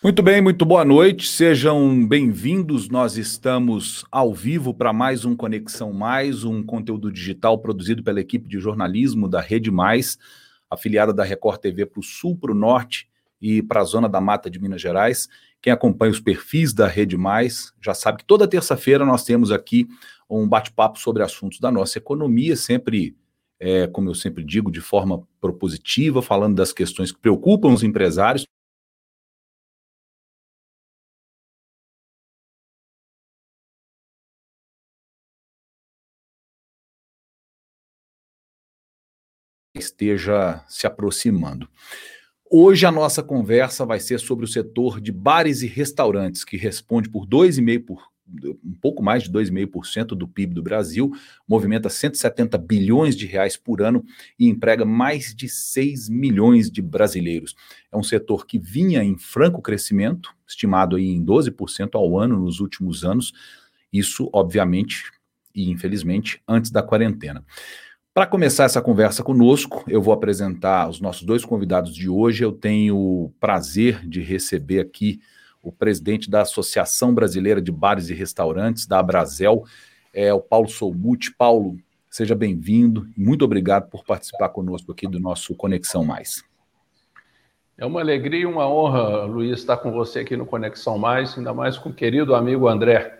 [0.00, 2.88] Muito bem, muito boa noite, sejam bem-vindos.
[2.88, 8.48] Nós estamos ao vivo para mais um Conexão Mais, um conteúdo digital produzido pela equipe
[8.48, 10.16] de jornalismo da Rede Mais,
[10.70, 13.08] afiliada da Record TV para o Sul, para o Norte
[13.42, 15.26] e para a Zona da Mata de Minas Gerais.
[15.60, 19.88] Quem acompanha os perfis da Rede Mais já sabe que toda terça-feira nós temos aqui
[20.30, 23.16] um bate-papo sobre assuntos da nossa economia, sempre,
[23.58, 28.46] é, como eu sempre digo, de forma propositiva, falando das questões que preocupam os empresários
[39.78, 41.68] esteja se aproximando.
[42.50, 47.10] Hoje a nossa conversa vai ser sobre o setor de bares e restaurantes, que responde
[47.10, 48.08] por 2,5%, por,
[48.64, 51.12] um pouco mais de 2,5% do PIB do Brasil,
[51.46, 54.04] movimenta 170 bilhões de reais por ano
[54.38, 57.54] e emprega mais de 6 milhões de brasileiros.
[57.92, 62.60] É um setor que vinha em franco crescimento, estimado aí em 12% ao ano nos
[62.60, 63.32] últimos anos,
[63.92, 65.04] isso, obviamente,
[65.54, 67.44] e infelizmente, antes da quarentena.
[68.18, 72.42] Para começar essa conversa conosco, eu vou apresentar os nossos dois convidados de hoje.
[72.42, 75.20] Eu tenho o prazer de receber aqui
[75.62, 79.62] o presidente da Associação Brasileira de Bares e Restaurantes, da Abrazel,
[80.12, 81.32] é o Paulo Soumuti.
[81.32, 81.76] Paulo,
[82.10, 86.42] seja bem-vindo muito obrigado por participar conosco aqui do nosso Conexão Mais.
[87.78, 91.54] É uma alegria e uma honra, Luiz, estar com você aqui no Conexão Mais, ainda
[91.54, 93.16] mais com o querido amigo André.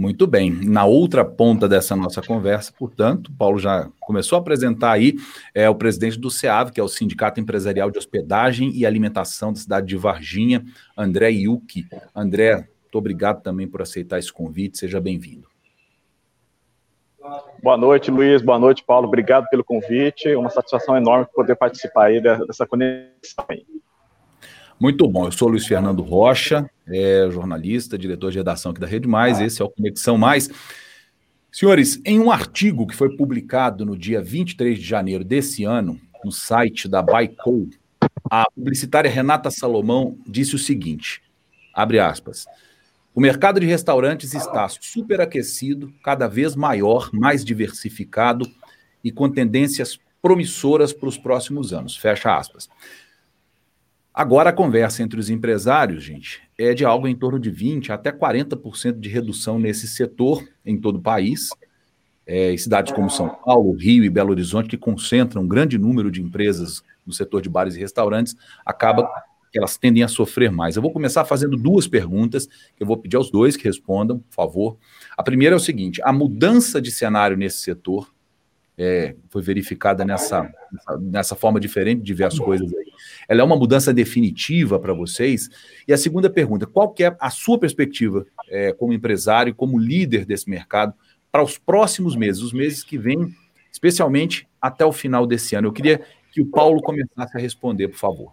[0.00, 0.50] Muito bem.
[0.50, 5.16] Na outra ponta dessa nossa conversa, portanto, Paulo já começou a apresentar aí
[5.54, 9.60] é, o presidente do SEAV, que é o Sindicato Empresarial de Hospedagem e Alimentação da
[9.60, 10.64] cidade de Varginha,
[10.96, 11.86] André Yuki.
[12.16, 14.78] André, muito obrigado também por aceitar esse convite.
[14.78, 15.46] Seja bem-vindo.
[17.62, 18.40] Boa noite, Luiz.
[18.40, 19.06] Boa noite, Paulo.
[19.06, 20.34] Obrigado pelo convite.
[20.34, 23.66] Uma satisfação enorme poder participar aí dessa conexão aí.
[24.80, 25.26] Muito bom.
[25.26, 29.40] Eu sou Luiz Fernando Rocha, é jornalista, diretor de redação aqui da Rede Mais.
[29.40, 30.48] Esse é o Conexão Mais.
[31.52, 36.30] Senhores, em um artigo que foi publicado no dia 23 de janeiro desse ano, no
[36.30, 37.68] site da Baicol,
[38.30, 41.22] a publicitária Renata Salomão disse o seguinte:
[41.74, 42.46] abre aspas.
[43.12, 48.46] O mercado de restaurantes está superaquecido, cada vez maior, mais diversificado
[49.02, 51.96] e com tendências promissoras para os próximos anos.
[51.96, 52.68] Fecha aspas.
[54.12, 58.10] Agora, a conversa entre os empresários, gente, é de algo em torno de 20% até
[58.10, 61.50] 40% de redução nesse setor em todo o país.
[62.26, 66.20] É, cidades como São Paulo, Rio e Belo Horizonte, que concentram um grande número de
[66.20, 69.08] empresas no setor de bares e restaurantes, acaba
[69.52, 70.76] que elas tendem a sofrer mais.
[70.76, 74.34] Eu vou começar fazendo duas perguntas, que eu vou pedir aos dois que respondam, por
[74.34, 74.78] favor.
[75.16, 78.12] A primeira é o seguinte: a mudança de cenário nesse setor
[78.82, 80.50] é, foi verificada nessa,
[80.98, 82.90] nessa, forma diferente de ver as coisas aí.
[83.28, 85.50] Ela é uma mudança definitiva para vocês?
[85.86, 90.48] E a segunda pergunta, qual é a sua perspectiva é, como empresário, como líder desse
[90.48, 90.94] mercado,
[91.30, 93.34] para os próximos meses, os meses que vêm,
[93.70, 95.68] especialmente até o final desse ano?
[95.68, 96.00] Eu queria
[96.32, 98.32] que o Paulo começasse a responder, por favor.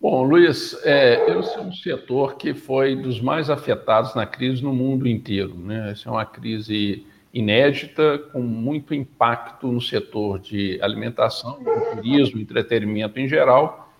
[0.00, 4.72] Bom, Luiz, é, esse é um setor que foi dos mais afetados na crise no
[4.72, 5.54] mundo inteiro.
[5.58, 5.90] Né?
[5.90, 7.04] Essa é uma crise
[7.38, 11.58] inédita, com muito impacto no setor de alimentação,
[11.94, 13.92] turismo, entretenimento em geral.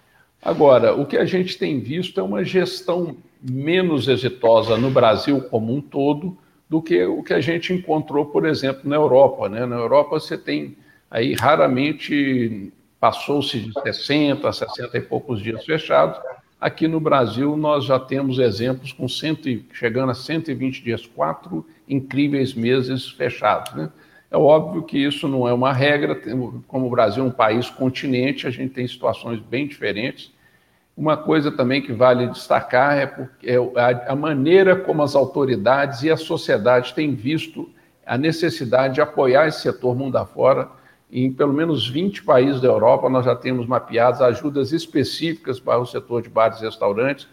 [0.42, 5.74] Agora, o que a gente tem visto é uma gestão menos exitosa no Brasil como
[5.74, 6.36] um todo
[6.68, 9.48] do que o que a gente encontrou, por exemplo, na Europa.
[9.48, 9.64] Né?
[9.64, 10.76] Na Europa você tem
[11.10, 16.20] aí raramente passou-se de 60 a 60 e poucos dias fechados.
[16.60, 22.54] Aqui no Brasil nós já temos exemplos com cento, chegando a 120 dias, quatro incríveis
[22.54, 23.74] meses fechados.
[23.74, 23.90] Né?
[24.30, 26.14] É óbvio que isso não é uma regra,
[26.66, 30.32] como o Brasil é um país continente, a gente tem situações bem diferentes.
[30.96, 33.56] Uma coisa também que vale destacar é, é
[34.06, 37.70] a maneira como as autoridades e a sociedade têm visto
[38.04, 40.68] a necessidade de apoiar esse setor mundo afora.
[41.10, 45.86] Em pelo menos 20 países da Europa, nós já temos mapeadas ajudas específicas para o
[45.86, 47.28] setor de bares e restaurantes,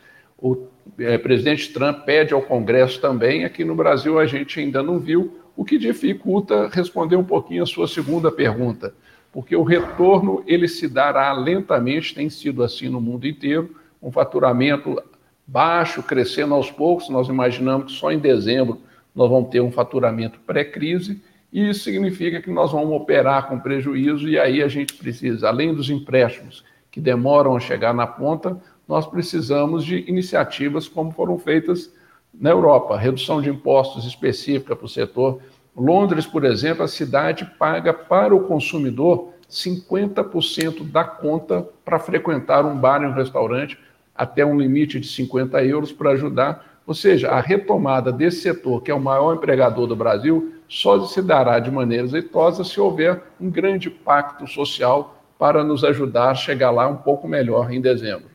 [0.46, 0.68] o
[1.00, 3.44] é, presidente Trump pede ao Congresso também.
[3.44, 7.66] Aqui no Brasil a gente ainda não viu, o que dificulta responder um pouquinho a
[7.66, 8.94] sua segunda pergunta,
[9.32, 15.02] porque o retorno ele se dará lentamente, tem sido assim no mundo inteiro, um faturamento
[15.48, 17.10] baixo, crescendo aos poucos.
[17.10, 18.80] Nós imaginamos que só em dezembro
[19.16, 21.22] nós vamos ter um faturamento pré-crise,
[21.52, 25.74] e isso significa que nós vamos operar com prejuízo, e aí a gente precisa, além
[25.74, 31.92] dos empréstimos que demoram a chegar na ponta, nós precisamos de iniciativas como foram feitas
[32.34, 35.40] na Europa, redução de impostos específica para o setor.
[35.76, 42.78] Londres, por exemplo, a cidade paga para o consumidor 50% da conta para frequentar um
[42.78, 43.78] bar e um restaurante,
[44.14, 46.82] até um limite de 50 euros para ajudar.
[46.88, 51.22] Ou seja, a retomada desse setor, que é o maior empregador do Brasil, só se
[51.22, 56.72] dará de maneira exitosa se houver um grande pacto social para nos ajudar a chegar
[56.72, 58.35] lá um pouco melhor em dezembro.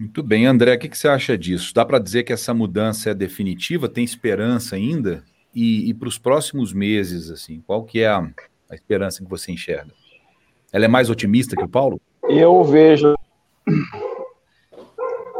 [0.00, 1.74] Muito bem, André, o que, você acha disso?
[1.74, 3.86] Dá para dizer que essa mudança é definitiva?
[3.86, 5.22] Tem esperança ainda?
[5.54, 8.26] E, e para os próximos meses, assim, qual que é a,
[8.70, 9.92] a esperança que você enxerga?
[10.72, 12.00] Ela é mais otimista que o Paulo?
[12.22, 13.14] Eu vejo.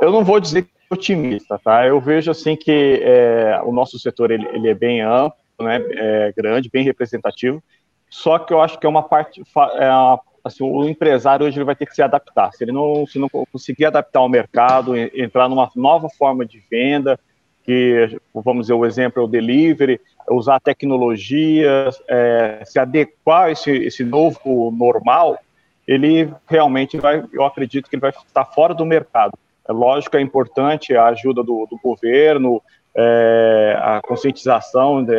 [0.03, 1.87] Eu não vou dizer que é otimista, tá?
[1.87, 5.83] Eu vejo assim que é, o nosso setor ele, ele, é bem amplo, né?
[5.93, 7.65] É grande, bem representativo.
[8.11, 9.43] Só que eu acho que é uma parte,
[9.79, 12.53] é uma assim, o empresário hoje ele vai ter que se adaptar.
[12.53, 17.19] Se ele não, se não conseguir adaptar ao mercado, entrar numa nova forma de venda,
[17.65, 20.01] que, vamos dizer, o exemplo é o delivery,
[20.31, 25.39] usar tecnologia, é, se adequar a esse, esse novo normal,
[25.87, 29.33] ele realmente vai, eu acredito que ele vai estar fora do mercado.
[29.69, 32.63] É lógico, é importante a ajuda do, do governo,
[32.95, 35.13] é, a conscientização de,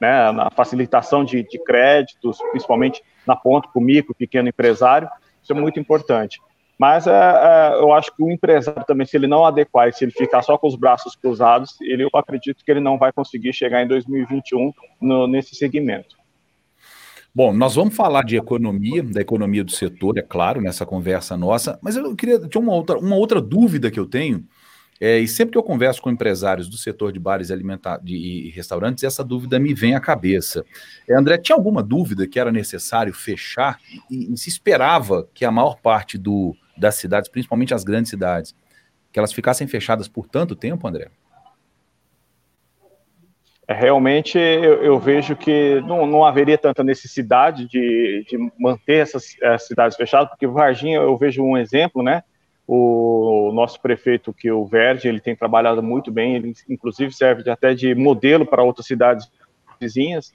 [0.00, 5.08] né, na facilitação de, de créditos, principalmente na ponta para o micro, pequeno empresário,
[5.42, 6.40] isso é muito importante.
[6.78, 10.12] Mas é, é, eu acho que o empresário também, se ele não adequar se ele
[10.12, 13.82] ficar só com os braços cruzados, ele, eu acredito que ele não vai conseguir chegar
[13.82, 16.16] em 2021 no, nesse segmento.
[17.34, 21.78] Bom, nós vamos falar de economia, da economia do setor, é claro, nessa conversa nossa,
[21.82, 22.38] mas eu queria.
[22.40, 24.44] Tinha uma outra, uma outra dúvida que eu tenho
[25.00, 28.50] é, e sempre que eu converso com empresários do setor de bares alimentar, de, e
[28.50, 30.64] restaurantes, essa dúvida me vem à cabeça.
[31.08, 33.78] É, André, tinha alguma dúvida que era necessário fechar
[34.10, 38.54] e, e, se esperava que a maior parte do, das cidades, principalmente as grandes cidades,
[39.12, 41.10] que elas ficassem fechadas por tanto tempo, André?
[43.68, 49.36] É, realmente eu, eu, vejo que não, não, haveria tanta necessidade de, de manter essas,
[49.40, 52.24] essas cidades fechadas, porque Varginha eu vejo um exemplo, né?
[52.70, 57.50] O nosso prefeito, que é o Verde, ele tem trabalhado muito bem, ele inclusive serve
[57.50, 59.26] até de modelo para outras cidades
[59.80, 60.34] vizinhas.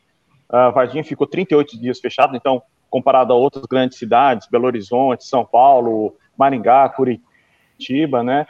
[0.50, 5.46] Uh, Varginha ficou 38 dias fechado, então, comparado a outras grandes cidades, Belo Horizonte, São
[5.46, 8.48] Paulo, Maringá, Curitiba, né?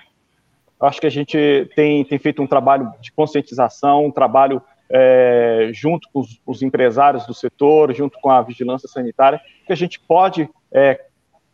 [0.79, 6.07] Acho que a gente tem, tem feito um trabalho de conscientização, um trabalho é, junto
[6.11, 10.49] com os, os, empresários do setor, junto com a vigilância sanitária, que a gente pode
[10.71, 11.05] é,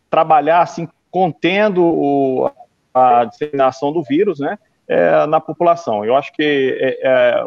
[0.08, 2.50] trabalhar assim contendo o,
[2.94, 4.58] a disseminação do vírus, né,
[4.88, 6.04] é, na população.
[6.04, 6.42] Eu acho que
[6.80, 7.44] é, é,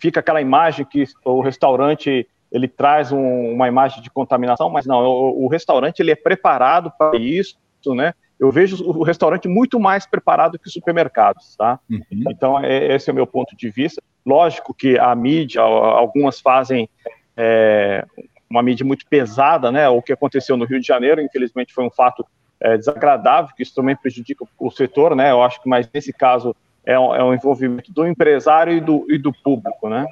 [0.00, 5.04] fica aquela imagem que o restaurante ele traz um, uma imagem de contaminação, mas não,
[5.04, 7.56] o, o, restaurante ele é preparado para isso,
[7.94, 8.12] né?
[8.38, 11.78] Eu vejo o restaurante muito mais preparado que os supermercados, tá?
[11.88, 12.24] Uhum.
[12.30, 14.02] Então, é, esse é o meu ponto de vista.
[14.26, 16.88] Lógico que a mídia, algumas fazem
[17.36, 18.04] é,
[18.48, 19.88] uma mídia muito pesada, né?
[19.88, 22.26] O que aconteceu no Rio de Janeiro, infelizmente, foi um fato
[22.60, 25.30] é, desagradável, que isso também prejudica o setor, né?
[25.30, 26.54] Eu acho que, mas nesse caso,
[26.84, 30.06] é um, é um envolvimento do empresário e do, e do público, né?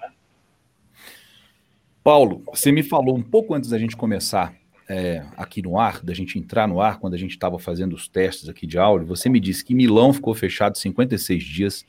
[2.03, 4.55] Paulo, você me falou um pouco antes da gente começar
[4.89, 8.09] é, aqui no ar, da gente entrar no ar, quando a gente estava fazendo os
[8.09, 11.87] testes aqui de áudio, você me disse que Milão ficou fechado 56 dias,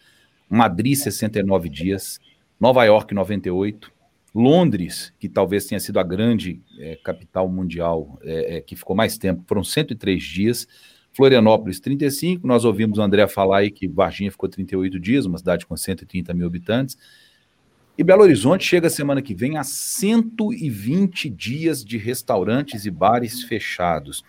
[0.49, 2.19] Madrid 69 dias,
[2.59, 3.89] Nova York 98,
[4.33, 9.17] Londres, que talvez tenha sido a grande é, capital mundial é, é, que ficou mais
[9.17, 10.67] tempo, foram 103 dias.
[11.11, 12.45] Florianópolis, 35.
[12.45, 16.33] Nós ouvimos o André falar aí que Varginha ficou 38 dias, uma cidade com 130
[16.33, 16.97] mil habitantes.
[17.97, 24.23] E Belo Horizonte chega semana que vem a 120 dias de restaurantes e bares fechados.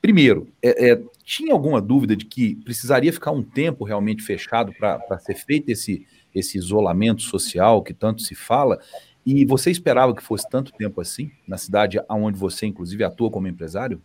[0.00, 5.18] Primeiro, é, é, tinha alguma dúvida de que precisaria ficar um tempo realmente fechado para
[5.18, 8.78] ser feito esse, esse isolamento social que tanto se fala?
[9.24, 13.46] E você esperava que fosse tanto tempo assim, na cidade onde você, inclusive, atua como
[13.48, 14.00] empresário?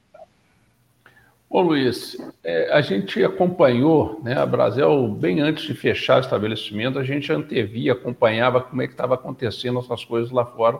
[1.49, 6.99] Ô Luiz, é, a gente acompanhou, né, a Brasil, bem antes de fechar o estabelecimento,
[6.99, 10.79] a gente antevia, acompanhava como é que estava acontecendo essas coisas lá fora.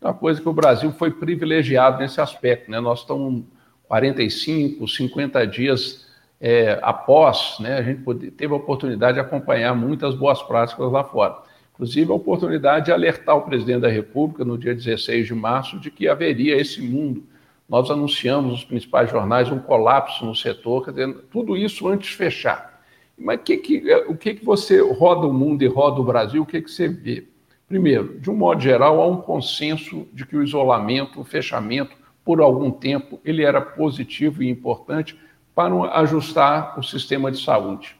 [0.00, 2.80] Uma coisa que o Brasil foi privilegiado nesse aspecto, né?
[2.80, 3.44] Nós estamos
[3.88, 6.06] 45, 50 dias
[6.40, 11.36] é, após, né, a gente teve a oportunidade de acompanhar muitas boas práticas lá fora.
[11.80, 15.90] Inclusive, a oportunidade de alertar o presidente da República, no dia 16 de março, de
[15.90, 17.24] que haveria esse mundo.
[17.66, 22.16] Nós anunciamos nos principais jornais um colapso no setor, quer dizer, tudo isso antes de
[22.16, 22.82] fechar.
[23.16, 26.46] Mas que que, o que, que você roda o mundo e roda o Brasil, o
[26.46, 27.26] que, que você vê?
[27.66, 32.42] Primeiro, de um modo geral, há um consenso de que o isolamento, o fechamento, por
[32.42, 35.18] algum tempo, ele era positivo e importante
[35.54, 37.98] para ajustar o sistema de saúde.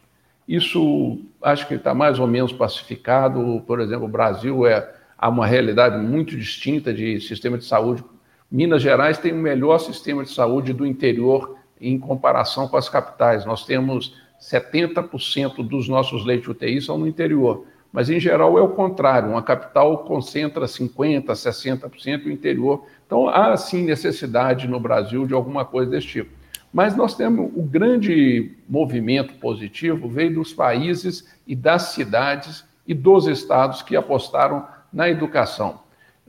[0.51, 3.63] Isso acho que está mais ou menos pacificado.
[3.69, 8.03] Por exemplo, o Brasil é há uma realidade muito distinta de sistema de saúde.
[8.51, 13.47] Minas Gerais tem o melhor sistema de saúde do interior em comparação com as capitais.
[13.47, 17.65] Nós temos 70% dos nossos leitos UTI são no interior.
[17.93, 19.31] Mas, em geral, é o contrário.
[19.31, 22.85] Uma capital concentra 50%, 60% do interior.
[23.07, 26.40] Então, há, sim, necessidade no Brasil de alguma coisa desse tipo.
[26.73, 33.27] Mas nós temos o grande movimento positivo veio dos países e das cidades e dos
[33.27, 35.81] estados que apostaram na educação.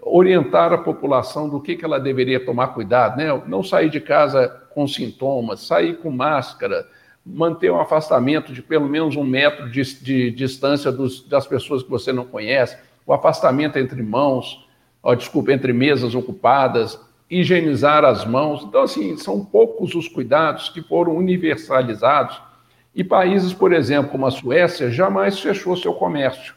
[0.01, 3.27] Orientar a população do que, que ela deveria tomar cuidado, né?
[3.45, 6.87] Não sair de casa com sintomas, sair com máscara,
[7.23, 11.89] manter um afastamento de pelo menos um metro de, de distância dos, das pessoas que
[11.89, 14.67] você não conhece, o afastamento entre mãos,
[15.03, 16.99] ó, desculpa, entre mesas ocupadas,
[17.31, 18.63] higienizar as mãos.
[18.63, 22.41] Então, assim, são poucos os cuidados que foram universalizados.
[22.93, 26.53] E países, por exemplo, como a Suécia, jamais fechou seu comércio.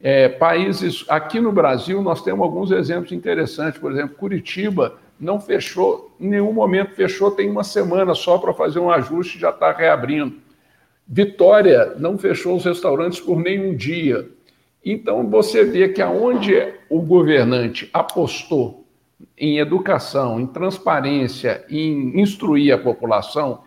[0.00, 3.78] É, países, aqui no Brasil, nós temos alguns exemplos interessantes.
[3.78, 8.78] Por exemplo, Curitiba não fechou, em nenhum momento fechou, tem uma semana só para fazer
[8.78, 10.36] um ajuste e já está reabrindo.
[11.06, 14.26] Vitória não fechou os restaurantes por nenhum dia.
[14.82, 18.77] Então, você vê que aonde o governante apostou
[19.36, 23.62] em educação, em transparência, em instruir a população,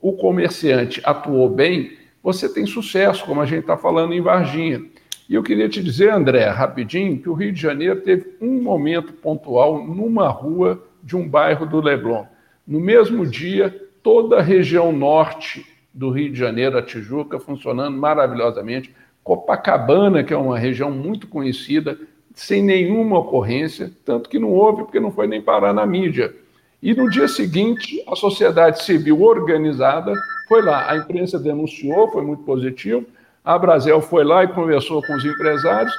[0.00, 4.82] o comerciante atuou bem, você tem sucesso, como a gente está falando em Varginha.
[5.28, 9.12] E eu queria te dizer, André, rapidinho, que o Rio de Janeiro teve um momento
[9.14, 12.26] pontual numa rua de um bairro do Leblon.
[12.66, 18.94] No mesmo dia, toda a região norte do Rio de Janeiro, a Tijuca, funcionando maravilhosamente.
[19.22, 21.98] Copacabana, que é uma região muito conhecida,
[22.34, 26.34] sem nenhuma ocorrência, tanto que não houve porque não foi nem parar na mídia.
[26.82, 30.12] E no dia seguinte, a sociedade civil organizada
[30.48, 33.06] foi lá, a imprensa denunciou, foi muito positivo,
[33.44, 35.94] a Brasil foi lá e conversou com os empresários,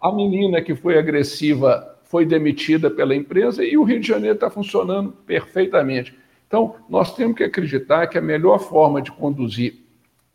[0.00, 4.48] a menina que foi agressiva foi demitida pela empresa e o Rio de Janeiro está
[4.48, 6.16] funcionando perfeitamente.
[6.46, 9.74] Então, nós temos que acreditar que a melhor forma de conduzir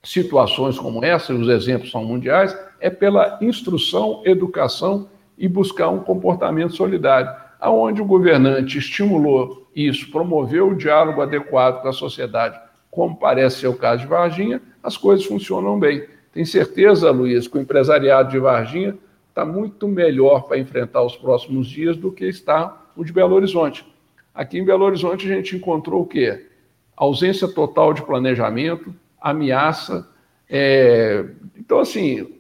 [0.04, 5.08] situações como essa, os exemplos são mundiais, é pela instrução, educação
[5.44, 11.90] e buscar um comportamento solidário, aonde o governante estimulou isso, promoveu o diálogo adequado com
[11.90, 12.58] a sociedade,
[12.90, 16.06] como parece ser o caso de Varginha, as coisas funcionam bem.
[16.32, 18.98] Tem certeza, Luiz, que o empresariado de Varginha
[19.28, 23.86] está muito melhor para enfrentar os próximos dias do que está o de Belo Horizonte.
[24.34, 26.48] Aqui em Belo Horizonte a gente encontrou o quê?
[26.96, 30.08] Ausência total de planejamento, ameaça.
[30.50, 31.26] É...
[31.58, 32.34] Então, assim,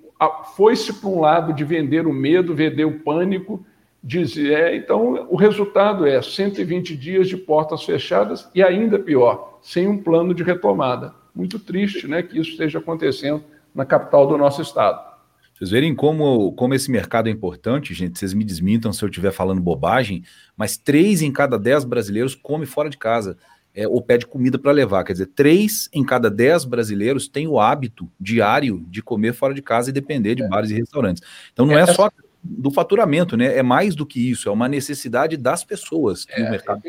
[0.55, 3.65] foi-se para um lado de vender o medo, vender o pânico,
[4.03, 9.87] dizer, é, então o resultado é 120 dias de portas fechadas e ainda pior, sem
[9.87, 11.13] um plano de retomada.
[11.33, 13.43] Muito triste, né, que isso esteja acontecendo
[13.73, 15.13] na capital do nosso estado.
[15.53, 18.19] Vocês verem como, como esse mercado é importante, gente.
[18.19, 20.23] Vocês me desmintam se eu estiver falando bobagem,
[20.57, 23.37] mas três em cada dez brasileiros come fora de casa
[23.75, 25.03] é, ou pede comida para levar.
[25.03, 29.61] Quer dizer, três em cada dez brasileiros têm o hábito diário de comer fora de
[29.61, 30.47] casa e depender de é.
[30.47, 31.23] bares e restaurantes.
[31.51, 32.09] Então não é, é só
[32.43, 33.57] do faturamento, né?
[33.57, 36.81] É mais do que isso, é uma necessidade das pessoas é, mercado.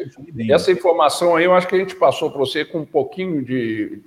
[0.50, 4.02] Essa informação aí eu acho que a gente passou para você com um pouquinho de.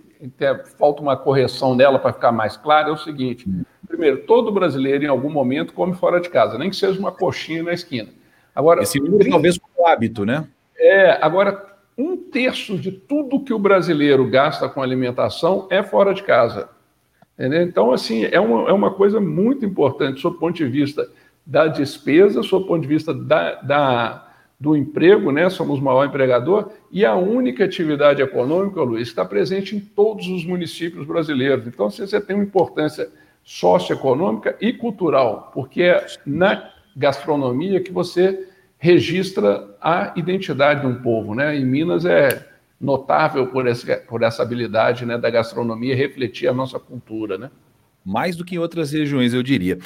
[0.80, 2.90] Falta uma correção dela para ficar mais claro.
[2.90, 3.48] É o seguinte:
[3.88, 7.64] primeiro, todo brasileiro em algum momento come fora de casa, nem que seja uma coxinha
[7.64, 8.10] na esquina.
[8.54, 10.48] Agora, esse número talvez por hábito, né?
[10.76, 16.22] É, agora um terço de tudo que o brasileiro gasta com alimentação é fora de
[16.24, 16.70] casa.
[17.34, 17.64] Entendeu?
[17.64, 21.10] Então, assim, é uma, é uma coisa muito importante, do ponto de vista
[21.46, 24.28] da despesa, do ponto de vista da, da,
[24.60, 25.50] do emprego, né?
[25.50, 30.46] Somos o maior empregador, e a única atividade econômica, Luiz, está presente em todos os
[30.46, 31.66] municípios brasileiros.
[31.68, 33.10] Então, você tem uma importância
[33.44, 38.47] socioeconômica e cultural, porque é na gastronomia que você
[38.78, 41.34] registra a identidade de um povo.
[41.34, 41.58] Né?
[41.58, 42.48] Em Minas é
[42.80, 47.38] notável por, esse, por essa habilidade né, da gastronomia refletir a nossa cultura.
[47.38, 47.50] Né?
[48.06, 49.80] Mais do que em outras regiões, eu diria.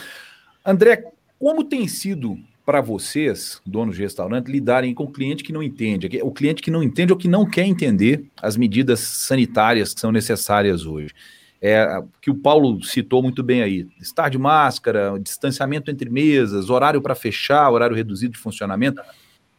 [0.66, 1.06] André,
[1.40, 6.08] como tem sido para vocês, donos de restaurante, lidarem com o cliente que não entende,
[6.22, 10.12] o cliente que não entende ou que não quer entender as medidas sanitárias que são
[10.12, 11.12] necessárias hoje?
[11.62, 13.88] É, que o Paulo citou muito bem aí.
[14.02, 19.02] Estar de máscara, distanciamento entre mesas, horário para fechar, horário reduzido de funcionamento.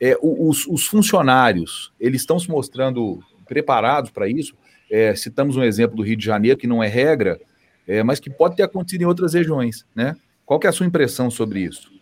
[0.00, 4.54] É, os, os, funcionários, eles estão se mostrando preparados para isso.
[4.90, 7.40] É, citamos um exemplo do Rio de Janeiro, que não é regra,
[7.86, 9.86] é, mas que pode ter acontecido em outras regiões.
[9.94, 10.16] Né?
[10.44, 11.92] Qual é a sua impressão sobre isso?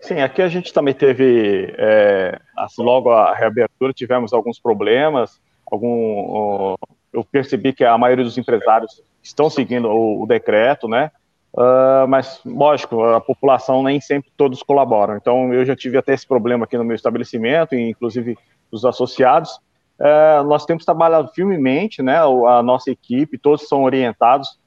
[0.00, 2.38] Sim, aqui a gente também teve, é,
[2.78, 6.76] logo a reabertura, tivemos alguns problemas, algum,
[7.14, 11.10] eu percebi que a maioria dos empresários estão seguindo o, o decreto, né?
[11.54, 15.16] Uh, mas, lógico, a população nem sempre todos colaboram.
[15.16, 18.36] Então, eu já tive até esse problema aqui no meu estabelecimento, e inclusive
[18.72, 19.60] os associados.
[20.00, 24.58] é, nós temos trabalhado firmemente, né, a nossa equipe, todos são orientados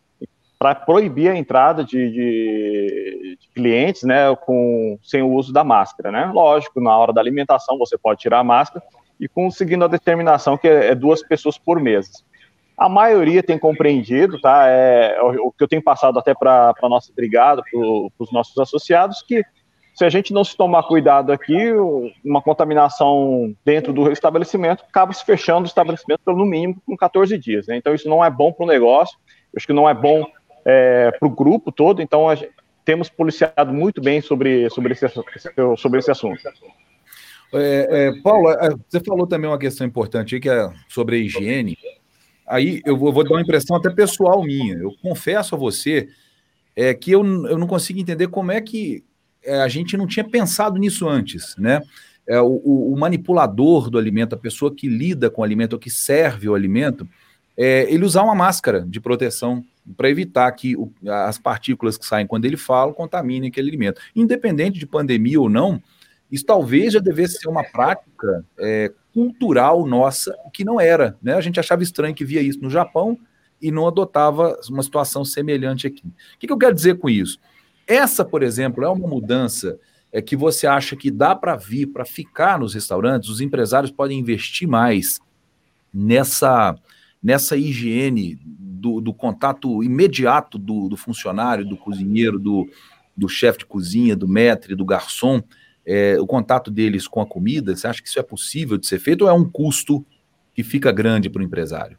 [0.58, 6.10] para proibir a entrada de, de, de, clientes, né, com, sem o uso da máscara,
[6.10, 6.32] né?
[6.34, 8.84] Lógico, na hora da alimentação você pode tirar a máscara
[9.20, 12.10] e conseguindo a determinação que é, é duas pessoas por mesa.
[12.78, 14.68] A maioria tem compreendido, tá?
[14.68, 17.80] É, o, o que eu tenho passado até para a nossa brigada, para
[18.20, 19.44] os nossos associados, que
[19.98, 21.72] se a gente não se tomar cuidado aqui,
[22.24, 27.66] uma contaminação dentro do estabelecimento acaba se fechando o estabelecimento pelo mínimo com 14 dias.
[27.66, 27.78] Né?
[27.78, 29.18] Então isso não é bom para o negócio,
[29.56, 30.24] acho que não é bom
[30.64, 32.52] é, para o grupo todo, então gente,
[32.86, 35.08] temos policiado muito bem sobre, sobre, esse,
[35.78, 36.40] sobre esse assunto.
[37.54, 41.76] É, é, é, você falou também uma questão importante aí, que é sobre a higiene.
[42.48, 44.76] Aí eu vou, vou dar uma impressão até pessoal minha.
[44.76, 46.08] Eu confesso a você
[46.76, 49.04] é, que eu, eu não consigo entender como é que
[49.44, 51.82] é, a gente não tinha pensado nisso antes, né?
[52.28, 56.50] É, o, o, manipulador do alimento, a pessoa que lida com o alimento, que serve
[56.50, 57.08] o alimento,
[57.56, 59.64] é, ele usar uma máscara de proteção
[59.96, 64.02] para evitar que o, as partículas que saem quando ele fala contaminem aquele alimento.
[64.14, 65.82] Independente de pandemia ou não,
[66.32, 71.18] isso talvez já devesse ser uma prática é, cultural nossa, que não era.
[71.22, 71.34] Né?
[71.34, 73.18] A gente achava estranho que via isso no Japão
[73.62, 76.06] e não adotava uma situação semelhante aqui.
[76.06, 77.40] O que, que eu quero dizer com isso?
[77.88, 79.80] Essa, por exemplo, é uma mudança
[80.12, 84.20] é, que você acha que dá para vir, para ficar nos restaurantes, os empresários podem
[84.20, 85.20] investir mais
[85.94, 86.76] nessa,
[87.24, 92.70] nessa higiene do, do contato imediato do, do, funcionário, do cozinheiro, do,
[93.16, 95.42] do chefe de cozinha, do maître, do garçom,
[95.88, 99.00] é, o contato deles com a comida, você acha que isso é possível de ser
[99.00, 100.06] feito ou é um custo
[100.54, 101.98] que fica grande para o empresário?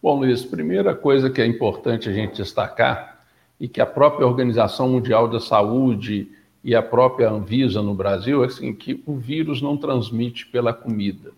[0.00, 3.26] Bom, Luiz, primeira coisa que é importante a gente destacar
[3.58, 6.30] e que a própria Organização Mundial da Saúde
[6.62, 11.32] e a própria Anvisa no Brasil, é assim, que o vírus não transmite pela comida.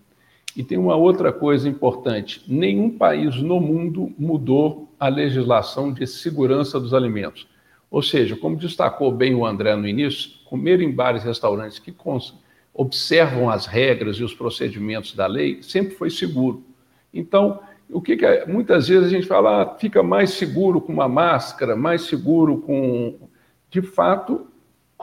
[0.55, 6.79] E tem uma outra coisa importante: nenhum país no mundo mudou a legislação de segurança
[6.79, 7.48] dos alimentos.
[7.91, 11.95] Ou seja, como destacou bem o André no início, comer em bares e restaurantes que
[12.75, 16.63] observam as regras e os procedimentos da lei sempre foi seguro.
[17.13, 18.47] Então, o que, que é?
[18.47, 23.19] muitas vezes a gente fala, ah, fica mais seguro com uma máscara, mais seguro com.
[23.71, 24.47] De fato,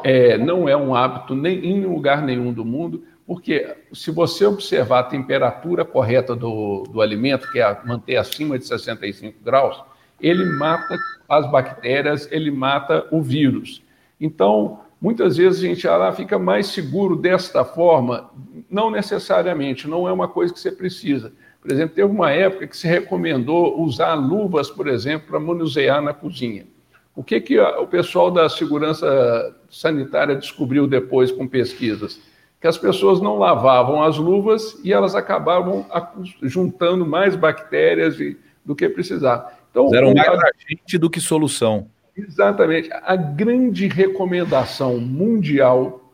[0.03, 4.99] é, não é um hábito nem em lugar nenhum do mundo, porque se você observar
[4.99, 9.83] a temperatura correta do, do alimento, que é manter acima de 65 graus,
[10.19, 10.97] ele mata
[11.27, 13.81] as bactérias, ele mata o vírus.
[14.19, 18.29] Então, muitas vezes a gente ah, fica mais seguro desta forma,
[18.69, 21.33] não necessariamente, não é uma coisa que você precisa.
[21.61, 26.13] Por exemplo, teve uma época que se recomendou usar luvas, por exemplo, para manusear na
[26.13, 26.65] cozinha.
[27.15, 32.21] O que, que o pessoal da segurança sanitária descobriu depois com pesquisas?
[32.59, 35.85] Que as pessoas não lavavam as luvas e elas acabavam
[36.41, 38.17] juntando mais bactérias
[38.65, 39.54] do que precisar.
[39.75, 41.87] Então, Eram mais agente do que solução.
[42.15, 42.89] Exatamente.
[42.93, 46.13] A grande recomendação mundial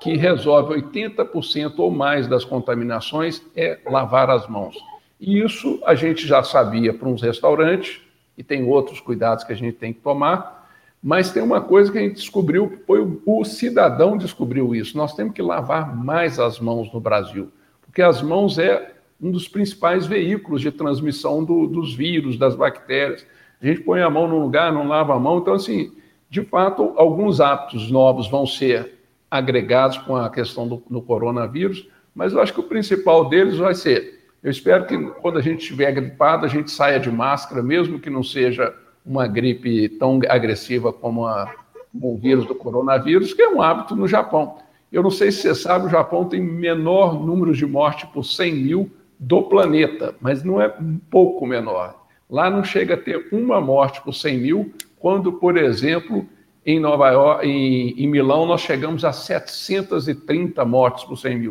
[0.00, 4.76] que resolve 80% ou mais das contaminações é lavar as mãos.
[5.20, 8.00] E isso a gente já sabia para uns restaurantes,
[8.38, 10.70] e tem outros cuidados que a gente tem que tomar,
[11.02, 14.96] mas tem uma coisa que a gente descobriu, foi o, o cidadão descobriu isso.
[14.96, 17.50] Nós temos que lavar mais as mãos no Brasil,
[17.82, 18.91] porque as mãos é
[19.22, 23.24] um dos principais veículos de transmissão do, dos vírus, das bactérias.
[23.60, 25.92] A gente põe a mão num lugar, não lava a mão, então assim,
[26.28, 28.98] de fato, alguns hábitos novos vão ser
[29.30, 33.74] agregados com a questão do, do coronavírus, mas eu acho que o principal deles vai
[33.74, 38.00] ser eu espero que quando a gente estiver gripado, a gente saia de máscara, mesmo
[38.00, 38.74] que não seja
[39.06, 41.54] uma gripe tão agressiva como, a,
[41.92, 44.58] como o vírus do coronavírus, que é um hábito no Japão.
[44.90, 48.54] Eu não sei se você sabe, o Japão tem menor número de mortes por 100
[48.54, 48.90] mil
[49.22, 52.06] do planeta, mas não é um pouco menor.
[52.28, 56.26] Lá não chega a ter uma morte por 100 mil, quando, por exemplo,
[56.66, 61.50] em Nova York, em, em Milão, nós chegamos a 730 mortes por 100 mil.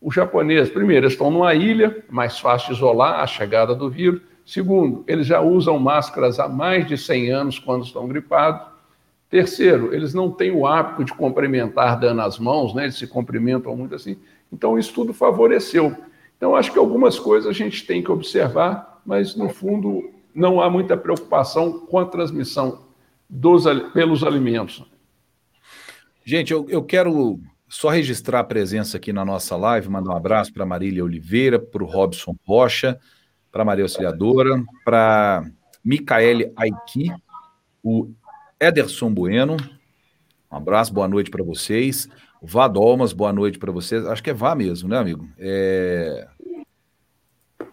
[0.00, 4.20] Os japoneses, primeiro, estão numa ilha, mais fácil isolar a chegada do vírus.
[4.44, 8.60] Segundo, eles já usam máscaras há mais de 100 anos quando estão gripados.
[9.30, 12.84] Terceiro, eles não têm o hábito de cumprimentar dando as mãos, né?
[12.84, 14.18] eles se cumprimentam muito assim.
[14.52, 15.96] Então, isso tudo favoreceu.
[16.36, 20.68] Então, acho que algumas coisas a gente tem que observar, mas, no fundo, não há
[20.68, 22.86] muita preocupação com a transmissão
[23.28, 24.84] dos, pelos alimentos.
[26.24, 30.52] Gente, eu, eu quero só registrar a presença aqui na nossa live, mandar um abraço
[30.52, 32.98] para Marília Oliveira, para o Robson Rocha,
[33.50, 35.48] para Maria Auxiliadora, para
[35.84, 37.10] Micaele Aiki,
[37.82, 38.10] o
[38.60, 39.56] Ederson Bueno.
[40.50, 42.08] Um abraço, boa noite para vocês.
[42.48, 44.06] Vá Dolmas, boa noite para vocês.
[44.06, 45.28] Acho que é Vá mesmo, né, amigo?
[45.36, 46.28] É...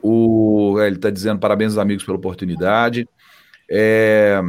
[0.02, 3.08] O, ele está dizendo parabéns aos amigos pela oportunidade.
[3.70, 4.42] É,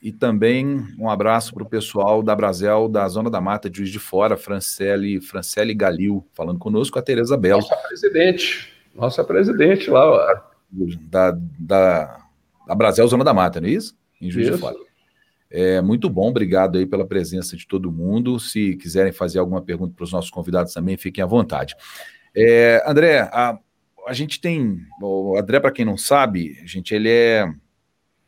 [0.00, 3.90] e também um abraço para o pessoal da Brasel, da Zona da Mata, de Juiz
[3.90, 7.60] de Fora, Francele, Francele Galil, falando conosco, a Tereza Belo.
[7.60, 10.06] Nossa presidente, nossa presidente lá.
[10.06, 10.36] Ó.
[11.10, 12.20] Da, da,
[12.66, 13.96] da Brasel, Zona da Mata, não é isso?
[14.20, 14.56] Em Juiz isso.
[14.56, 14.76] de Fora.
[15.50, 18.40] É, muito bom, obrigado aí pela presença de todo mundo.
[18.40, 21.76] Se quiserem fazer alguma pergunta para os nossos convidados também, fiquem à vontade.
[22.36, 23.58] É, André, a,
[24.06, 24.78] a gente tem.
[25.00, 27.46] O André, para quem não sabe, gente, ele é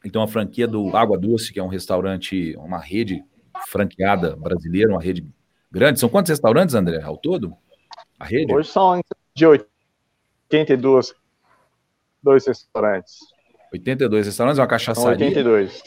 [0.06, 3.24] ele tem uma franquia do Água Doce, que é um restaurante, uma rede
[3.68, 5.26] franqueada brasileira, uma rede
[5.68, 5.98] grande.
[5.98, 7.56] São quantos restaurantes, André, ao todo?
[8.16, 8.54] A rede?
[8.54, 9.00] Hoje são
[9.34, 11.12] de 82
[12.22, 13.18] dois restaurantes.
[13.72, 15.18] 82 restaurantes, uma cachaçaria.
[15.18, 15.82] São 82.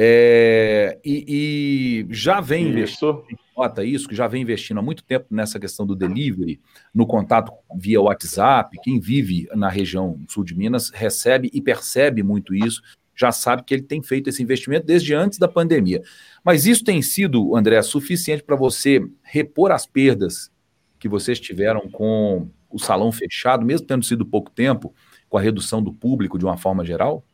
[0.00, 3.24] É, e, e, já vem investindo,
[3.56, 6.60] nota isso, que já vem investindo há muito tempo nessa questão do delivery,
[6.94, 8.78] no contato via WhatsApp.
[8.84, 12.80] Quem vive na região sul de Minas recebe e percebe muito isso
[13.18, 16.00] já sabe que ele tem feito esse investimento desde antes da pandemia.
[16.44, 20.52] Mas isso tem sido, André, suficiente para você repor as perdas
[21.00, 24.94] que vocês tiveram com o salão fechado, mesmo tendo sido pouco tempo,
[25.28, 27.24] com a redução do público de uma forma geral?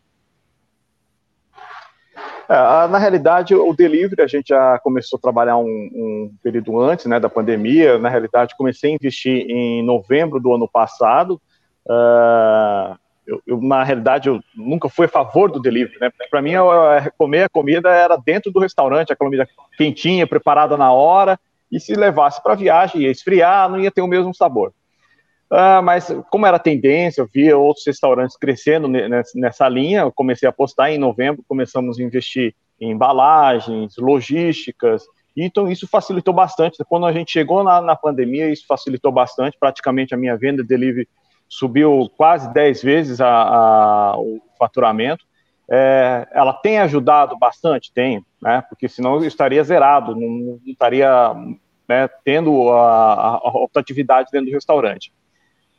[2.49, 7.07] É, na realidade, o delivery a gente já começou a trabalhar um, um, período antes
[7.07, 7.99] né, da pandemia.
[7.99, 11.41] Na realidade, comecei a investir em novembro do ano passado.
[11.87, 16.11] Uh, eu, eu, na realidade, eu nunca fui a favor do delivery, né?
[16.31, 20.77] Para mim, eu, eu, comer a comida era dentro do restaurante, a comida quentinha, preparada
[20.77, 21.39] na hora,
[21.73, 24.73] e se levasse para viagem, ia esfriar, não ia ter o mesmo sabor.
[25.57, 30.51] Ah, mas como era tendência, eu via outros restaurantes crescendo nessa linha, eu comecei a
[30.51, 35.05] apostar em novembro, começamos a investir em embalagens, logísticas,
[35.37, 36.83] então isso facilitou bastante.
[36.89, 40.69] Quando a gente chegou na, na pandemia, isso facilitou bastante, praticamente a minha venda de
[40.69, 41.09] delivery
[41.49, 45.25] subiu quase 10 vezes a, a, o faturamento.
[45.71, 47.93] É, ela tem ajudado bastante?
[47.93, 48.65] Tem, né?
[48.69, 51.33] Porque senão eu estaria zerado, não, não estaria
[51.89, 53.69] né, tendo a, a,
[54.33, 55.13] dentro do restaurante.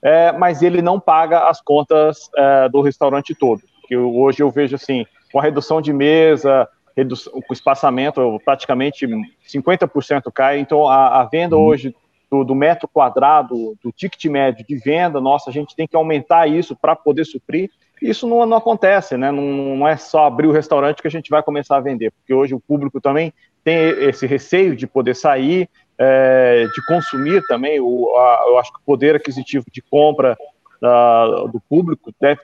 [0.05, 3.63] É, mas ele não paga as contas é, do restaurante todo.
[3.87, 9.07] Que hoje eu vejo assim, com a redução de mesa, redução, com espaçamento, praticamente
[9.51, 10.59] 50% cai.
[10.59, 11.63] Então a, a venda uhum.
[11.65, 11.95] hoje
[12.29, 16.47] do, do, metro quadrado, do ticket médio de venda, nossa, a gente tem que aumentar
[16.47, 17.71] isso para poder suprir.
[17.99, 19.31] Isso não, não acontece, né?
[19.31, 19.41] Não,
[19.75, 22.53] não, é só abrir o restaurante que a gente vai começar a vender, porque hoje
[22.53, 27.79] o público também tem esse receio de poder sair, é, de consumir também.
[27.79, 30.37] O, a, eu acho que o poder aquisitivo de compra
[30.81, 32.41] da, do público deve,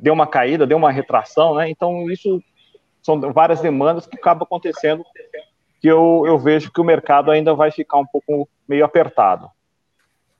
[0.00, 1.68] deu uma caída, deu uma retração, né?
[1.68, 2.42] Então, isso
[3.02, 5.04] são várias demandas que acabam acontecendo
[5.80, 9.48] que eu, eu vejo que o mercado ainda vai ficar um pouco meio apertado.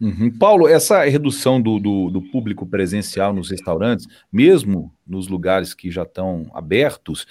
[0.00, 0.30] Uhum.
[0.38, 6.02] Paulo, essa redução do, do, do, público presencial nos restaurantes, mesmo nos lugares que já
[6.02, 7.26] estão abertos,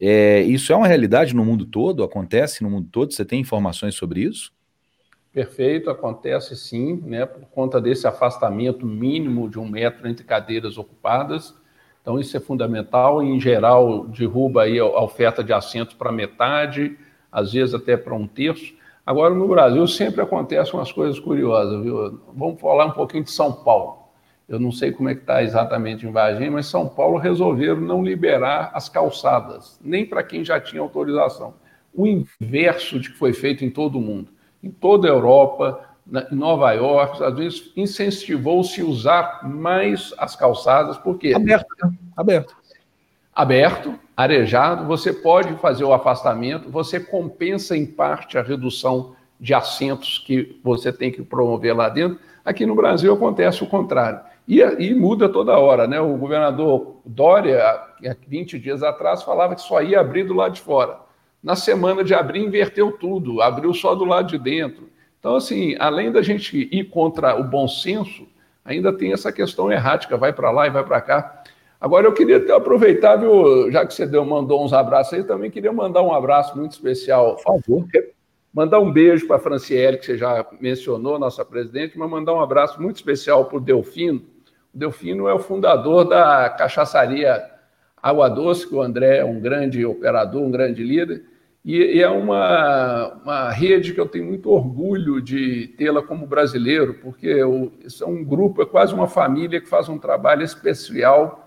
[0.00, 2.04] é, isso é uma realidade no mundo todo?
[2.04, 3.12] Acontece no mundo todo?
[3.12, 4.52] Você tem informações sobre isso?
[5.36, 11.54] Perfeito, acontece sim, né, por conta desse afastamento mínimo de um metro entre cadeiras ocupadas.
[12.00, 13.22] Então, isso é fundamental.
[13.22, 16.96] Em geral, derruba aí a oferta de assentos para metade,
[17.30, 18.72] às vezes até para um terço.
[19.04, 22.18] Agora, no Brasil, sempre acontecem umas coisas curiosas, viu?
[22.34, 24.08] Vamos falar um pouquinho de São Paulo.
[24.48, 28.02] Eu não sei como é que está exatamente em Varginha, mas São Paulo resolveram não
[28.02, 31.52] liberar as calçadas, nem para quem já tinha autorização.
[31.92, 34.34] O inverso de que foi feito em todo o mundo.
[34.62, 35.80] Em toda a Europa,
[36.30, 41.34] em Nova York, às vezes incentivou-se usar mais as calçadas, porque...
[41.34, 41.92] Aberto, né?
[42.16, 42.56] Aberto.
[43.34, 50.18] Aberto, arejado, você pode fazer o afastamento, você compensa em parte a redução de assentos
[50.18, 52.18] que você tem que promover lá dentro.
[52.44, 54.20] Aqui no Brasil acontece o contrário.
[54.48, 56.00] E, e muda toda hora, né?
[56.00, 60.60] O governador Dória, há 20 dias atrás, falava que só ia abrir do lado de
[60.60, 60.98] fora.
[61.46, 64.88] Na semana de abrir, inverteu tudo, abriu só do lado de dentro.
[65.20, 68.26] Então, assim, além da gente ir contra o bom senso,
[68.64, 71.44] ainda tem essa questão errática, vai para lá e vai para cá.
[71.80, 75.48] Agora eu queria até aproveitar, viu, já que você deu, mandou uns abraços aí, também
[75.48, 77.36] queria mandar um abraço muito especial.
[77.36, 77.86] Por favor.
[78.52, 82.40] Mandar um beijo para a Franciele, que você já mencionou, nossa presidente, mas mandar um
[82.40, 84.20] abraço muito especial para o Delfino.
[84.74, 87.40] O Delfino é o fundador da cachaçaria
[88.02, 91.35] Água Doce, que o André é um grande operador, um grande líder,
[91.74, 97.26] e, é uma, uma rede que eu tenho muito orgulho de tê-la como brasileiro, porque
[97.26, 101.42] eu, é um grupo, é quase uma família que faz um trabalho especial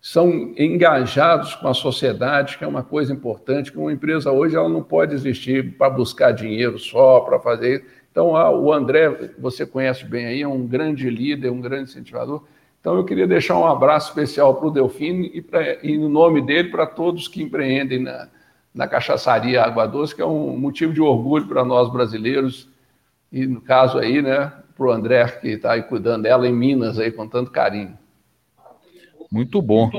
[0.00, 4.68] são engajados com a sociedade, que é uma coisa importante, que uma empresa hoje ela
[4.68, 7.84] não pode existir para buscar dinheiro só, para fazer.
[8.10, 12.42] Então, o André, você conhece bem aí, é um grande líder, um grande incentivador.
[12.80, 15.44] Então, eu queria deixar um abraço especial para o Delfino e,
[15.82, 18.28] e, no nome dele, para todos que empreendem na,
[18.74, 22.68] na cachaçaria Água Doce, que é um motivo de orgulho para nós brasileiros,
[23.32, 26.98] e no caso aí, né, para o André, que está aí cuidando dela em Minas,
[26.98, 27.98] aí, com tanto carinho.
[29.30, 29.90] Muito bom.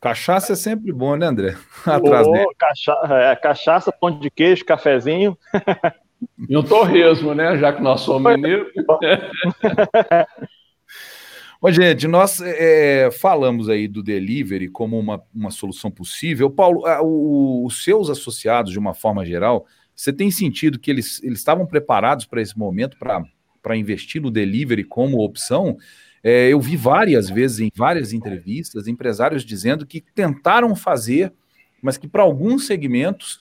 [0.00, 1.56] Cachaça é sempre bom, né, André?
[1.86, 2.46] Atrás dele.
[2.58, 5.36] Cacha é, cachaça, pão de queijo, cafezinho.
[6.48, 7.56] E um torresmo, né?
[7.58, 8.68] Já que nós somos mineiros.
[11.60, 16.50] Bom, gente, nós é, falamos aí do delivery como uma, uma solução possível.
[16.50, 21.38] Paulo, o, os seus associados, de uma forma geral, você tem sentido que eles, eles
[21.38, 25.78] estavam preparados para esse momento, para investir no delivery como opção?
[26.22, 31.32] É, eu vi várias vezes, em várias entrevistas, empresários dizendo que tentaram fazer,
[31.80, 33.40] mas que para alguns segmentos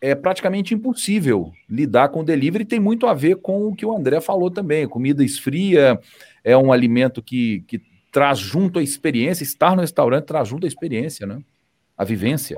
[0.00, 2.64] é praticamente impossível lidar com o delivery.
[2.64, 4.88] Tem muito a ver com o que o André falou também.
[4.88, 6.00] Comida esfria
[6.44, 7.80] é um alimento que, que
[8.12, 9.42] traz junto a experiência.
[9.42, 11.40] Estar no restaurante traz junto a experiência, né?
[11.96, 12.56] A vivência.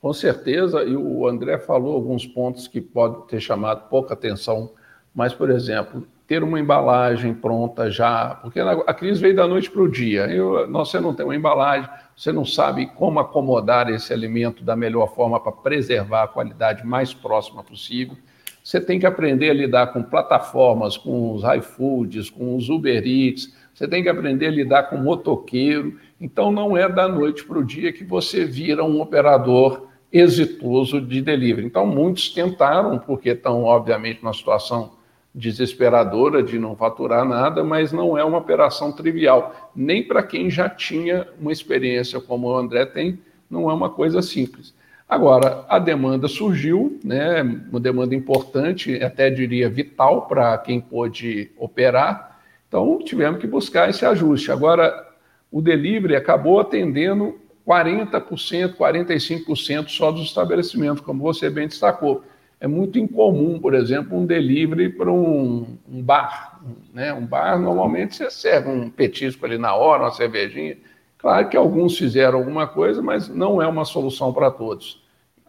[0.00, 4.72] Com certeza, e o André falou alguns pontos que podem ter chamado pouca atenção,
[5.14, 9.82] mas, por exemplo, ter uma embalagem pronta já, porque a crise veio da noite para
[9.82, 10.26] o dia.
[10.26, 15.12] Eu, você não tem uma embalagem, você não sabe como acomodar esse alimento da melhor
[15.12, 18.16] forma para preservar a qualidade mais próxima possível.
[18.62, 23.52] Você tem que aprender a lidar com plataformas, com os iFoods, com os Uber Eats,
[23.80, 25.96] você tem que aprender a lidar com motoqueiro.
[26.20, 31.22] Então, não é da noite para o dia que você vira um operador exitoso de
[31.22, 31.66] delivery.
[31.66, 34.92] Então, muitos tentaram, porque estão, obviamente, numa situação
[35.34, 39.70] desesperadora de não faturar nada, mas não é uma operação trivial.
[39.74, 43.18] Nem para quem já tinha uma experiência como o André tem,
[43.48, 44.74] não é uma coisa simples.
[45.10, 52.40] Agora, a demanda surgiu, né, uma demanda importante, até diria vital para quem pôde operar,
[52.68, 54.52] então tivemos que buscar esse ajuste.
[54.52, 55.08] Agora,
[55.50, 62.22] o delivery acabou atendendo 40%, 45% só dos estabelecimentos, como você bem destacou
[62.60, 66.60] é muito incomum, por exemplo, um delivery para um, um, bar.
[66.92, 67.12] Né?
[67.12, 70.76] Um bar, normalmente, você serve um petisco ali na hora, uma cervejinha.
[71.20, 75.02] Claro que alguns fizeram alguma coisa, mas não é uma solução para todos.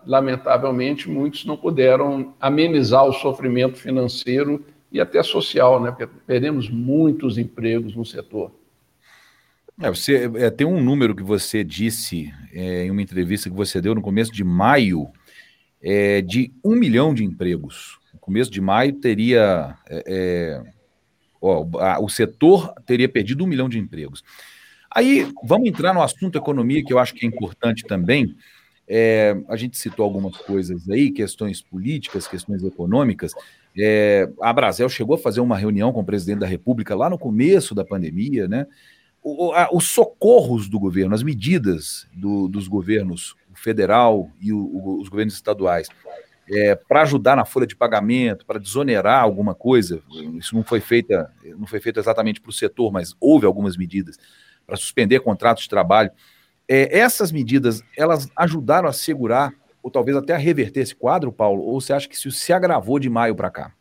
[0.05, 5.91] Lamentavelmente, muitos não puderam amenizar o sofrimento financeiro e até social, né?
[5.91, 8.51] porque perdemos muitos empregos no setor.
[9.79, 13.79] É, você, é, tem um número que você disse é, em uma entrevista que você
[13.79, 15.07] deu no começo de maio,
[15.81, 17.97] é, de um milhão de empregos.
[18.13, 19.77] No começo de maio teria.
[19.89, 20.63] É, é,
[21.41, 24.21] ó, a, o setor teria perdido um milhão de empregos.
[24.93, 28.35] Aí vamos entrar no assunto economia, que eu acho que é importante também.
[28.87, 33.33] É, a gente citou algumas coisas aí, questões políticas, questões econômicas.
[33.77, 37.17] É, a Brasel chegou a fazer uma reunião com o presidente da República lá no
[37.17, 38.67] começo da pandemia, né?
[39.23, 44.99] O, a, os socorros do governo, as medidas do, dos governos federal e o, o,
[44.99, 45.87] os governos estaduais
[46.51, 50.01] é, para ajudar na folha de pagamento, para desonerar alguma coisa,
[50.37, 54.17] isso não foi feita, não foi feito exatamente para o setor, mas houve algumas medidas
[54.71, 56.09] para suspender contratos de trabalho.
[56.65, 59.53] É, essas medidas, elas ajudaram a segurar,
[59.83, 61.61] ou talvez até a reverter esse quadro, Paulo?
[61.61, 63.73] Ou você acha que isso se agravou de maio para cá?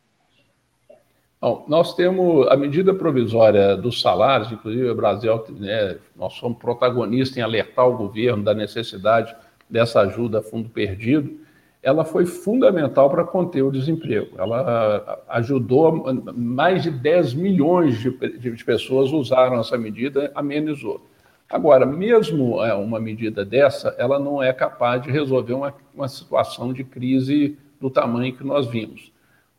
[1.39, 7.37] Bom, nós temos a medida provisória dos salários, inclusive o Brasil, né, nós somos protagonistas
[7.37, 9.33] em alertar o governo da necessidade
[9.69, 11.39] dessa ajuda a fundo perdido,
[11.83, 14.29] ela foi fundamental para conter o desemprego.
[14.37, 16.03] Ela ajudou,
[16.35, 21.01] mais de 10 milhões de, de pessoas usaram essa medida, amenizou.
[21.49, 26.71] Agora, mesmo é, uma medida dessa, ela não é capaz de resolver uma, uma situação
[26.71, 29.11] de crise do tamanho que nós vimos.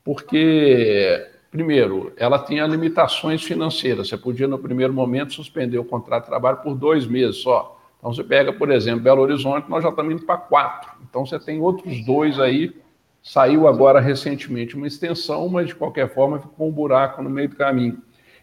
[0.05, 4.09] Porque, primeiro, ela tinha limitações financeiras.
[4.09, 7.82] Você podia, no primeiro momento, suspender o contrato de trabalho por dois meses só.
[8.03, 10.91] Então, você pega, por exemplo, Belo Horizonte, nós já estamos indo para quatro.
[11.09, 12.75] Então, você tem outros dois aí.
[13.23, 17.55] Saiu agora recentemente uma extensão, mas de qualquer forma ficou um buraco no meio do
[17.55, 17.99] caminho.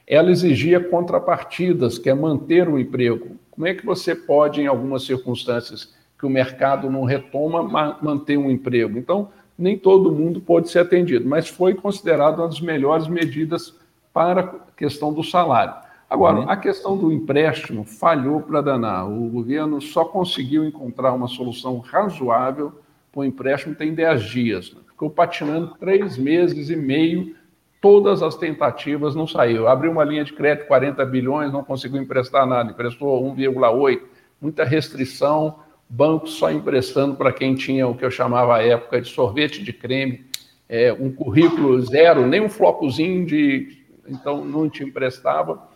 [0.07, 3.35] Ela exigia contrapartidas, que é manter o emprego.
[3.51, 7.61] Como é que você pode, em algumas circunstâncias que o mercado não retoma,
[8.01, 8.97] manter um emprego?
[8.97, 13.75] Então, nem todo mundo pode ser atendido, mas foi considerado uma das melhores medidas
[14.13, 15.88] para a questão do salário.
[16.09, 16.49] Agora, uhum.
[16.49, 19.07] a questão do empréstimo falhou para danar.
[19.07, 22.73] O governo só conseguiu encontrar uma solução razoável
[23.11, 24.73] para o empréstimo tem 10 dias.
[24.73, 24.81] Né?
[24.87, 27.35] Ficou patinando três meses e meio,
[27.81, 29.67] todas as tentativas não saiu.
[29.67, 34.01] Abriu uma linha de crédito, 40 bilhões, não conseguiu emprestar nada, emprestou 1,8,
[34.41, 39.09] muita restrição, banco só emprestando para quem tinha o que eu chamava à época de
[39.09, 40.25] sorvete de creme,
[40.67, 43.79] é, um currículo zero, nem um flocozinho de.
[44.07, 45.68] Então não te emprestava.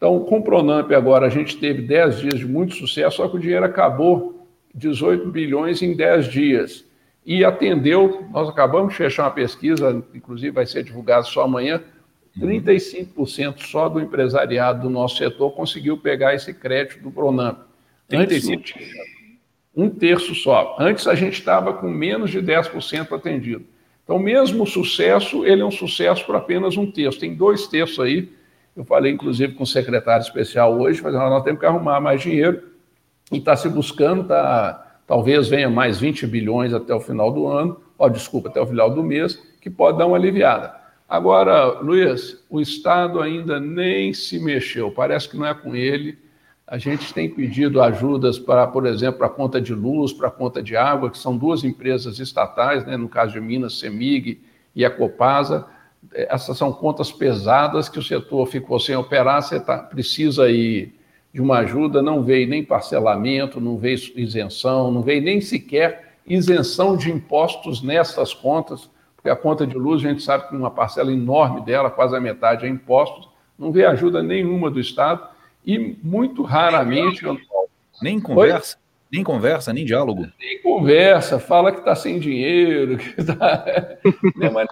[0.00, 3.36] Então, com o Pronamp agora, a gente teve 10 dias de muito sucesso, só que
[3.36, 6.86] o dinheiro acabou 18 bilhões em 10 dias.
[7.26, 11.82] E atendeu, nós acabamos de fechar uma pesquisa, inclusive vai ser divulgada só amanhã,
[12.38, 17.58] 35% só do empresariado do nosso setor conseguiu pegar esse crédito do Pronamp.
[18.10, 18.48] Antes,
[19.76, 20.76] um terço só.
[20.80, 23.66] Antes a gente estava com menos de 10% atendido.
[24.02, 27.20] Então, mesmo o sucesso, ele é um sucesso para apenas um terço.
[27.20, 28.30] Tem dois terços aí.
[28.80, 32.62] Eu falei, inclusive, com o secretário especial hoje, mas nós temos que arrumar mais dinheiro
[33.30, 37.78] e está se buscando, tá, talvez venha mais 20 bilhões até o final do ano,
[37.98, 40.74] ó, desculpa, até o final do mês, que pode dar uma aliviada.
[41.06, 46.16] Agora, Luiz, o Estado ainda nem se mexeu, parece que não é com ele
[46.66, 50.62] a gente tem pedido ajudas para, por exemplo, a conta de luz, para a conta
[50.62, 54.40] de água, que são duas empresas estatais, né, no caso de Minas, Semig
[54.74, 55.66] e a Copasa.
[56.12, 60.92] Essas são contas pesadas que o setor ficou sem operar, você tá, precisa aí
[61.32, 66.96] de uma ajuda, não veio nem parcelamento, não veio isenção, não veio nem sequer isenção
[66.96, 71.12] de impostos nessas contas, porque a conta de luz a gente sabe que uma parcela
[71.12, 75.28] enorme dela, quase a metade, é impostos, não veio ajuda nenhuma do Estado
[75.64, 77.24] e muito raramente.
[78.02, 78.76] Nem conversa?
[78.76, 78.80] Oi?
[79.12, 80.26] Nem conversa, nem diálogo?
[80.38, 82.96] Nem conversa, fala que está sem dinheiro.
[82.96, 83.64] Que tá...
[84.36, 84.68] Né, mas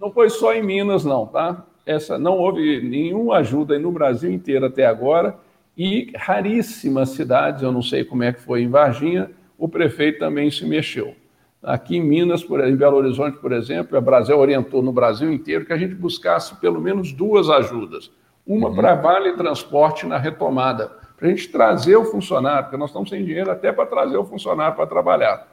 [0.00, 1.64] não foi, só em Minas, não, tá?
[1.84, 5.36] Essa, não houve nenhuma ajuda no Brasil inteiro até agora
[5.76, 10.50] e raríssimas cidades, eu não sei como é que foi em Varginha, o prefeito também
[10.50, 11.14] se mexeu.
[11.62, 15.64] Aqui em Minas, por, em Belo Horizonte, por exemplo, a Brasil orientou no Brasil inteiro
[15.64, 18.10] que a gente buscasse pelo menos duas ajudas.
[18.46, 18.76] Uma uhum.
[18.76, 23.24] para Vale Transporte na retomada, para a gente trazer o funcionário, porque nós estamos sem
[23.24, 25.48] dinheiro até para trazer o funcionário para trabalhar.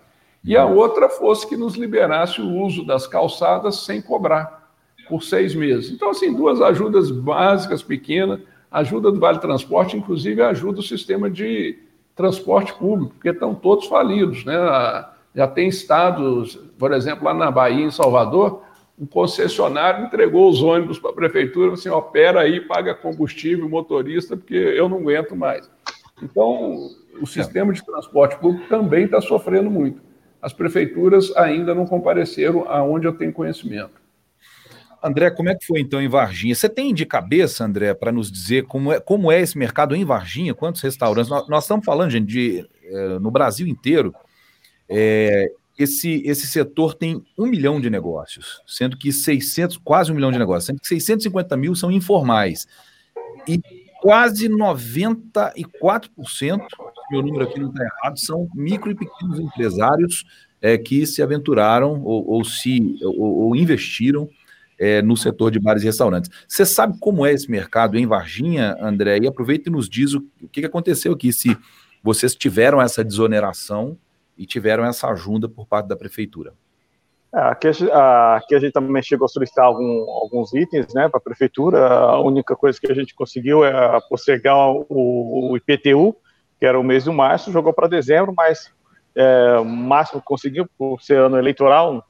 [0.45, 4.69] E a outra fosse que nos liberasse o uso das calçadas sem cobrar
[5.10, 5.91] por seis meses.
[5.91, 8.39] Então, assim, duas ajudas básicas, pequenas.
[8.69, 11.79] Ajuda do Vale Transporte, inclusive, ajuda o sistema de
[12.15, 14.45] transporte público, porque estão todos falidos.
[14.45, 14.53] Né?
[15.34, 18.62] Já tem estados, por exemplo, lá na Bahia, em Salvador,
[18.97, 24.55] o concessionário entregou os ônibus para a prefeitura, assim, opera aí, paga combustível, motorista, porque
[24.55, 25.69] eu não aguento mais.
[26.21, 30.05] Então, o sistema de transporte público também está sofrendo muito.
[30.45, 33.99] As prefeituras ainda não compareceram aonde eu tenho conhecimento.
[35.01, 36.53] André, como é que foi então em Varginha?
[36.53, 40.05] Você tem de cabeça, André, para nos dizer como é, como é esse mercado em
[40.05, 40.53] Varginha?
[40.53, 41.31] Quantos restaurantes?
[41.31, 44.13] Nós, nós estamos falando, gente, de, é, no Brasil inteiro.
[44.88, 50.31] É, esse, esse setor tem um milhão de negócios, sendo que 600, quase um milhão
[50.31, 52.67] de negócios, sendo que 650 mil são informais.
[53.47, 53.60] E
[53.99, 55.55] quase 94%,
[56.23, 56.51] se
[57.12, 60.26] meu número aqui não está errado, são micro e pequenos empresários
[60.62, 64.30] é, que se aventuraram ou, ou se ou, ou investiram
[64.80, 66.30] é, no setor de bares e restaurantes.
[66.48, 69.20] Você sabe como é esse mercado em Varginha, André?
[69.20, 71.58] E aproveita e nos diz o, o que aconteceu aqui, se
[72.04, 73.98] vocês tiveram essa desoneração
[74.38, 76.54] e tiveram essa ajuda por parte da prefeitura.
[77.34, 81.18] É, aqui, a, aqui, a gente também chegou a solicitar algum, alguns itens né, para
[81.18, 81.88] a prefeitura.
[81.88, 84.86] A única coisa que a gente conseguiu é postergar o,
[85.52, 86.15] o IPTU,
[86.60, 88.72] que era o mês de março, jogou para dezembro, mas
[89.15, 92.04] é, o máximo que conseguiu, por ser ano eleitoral,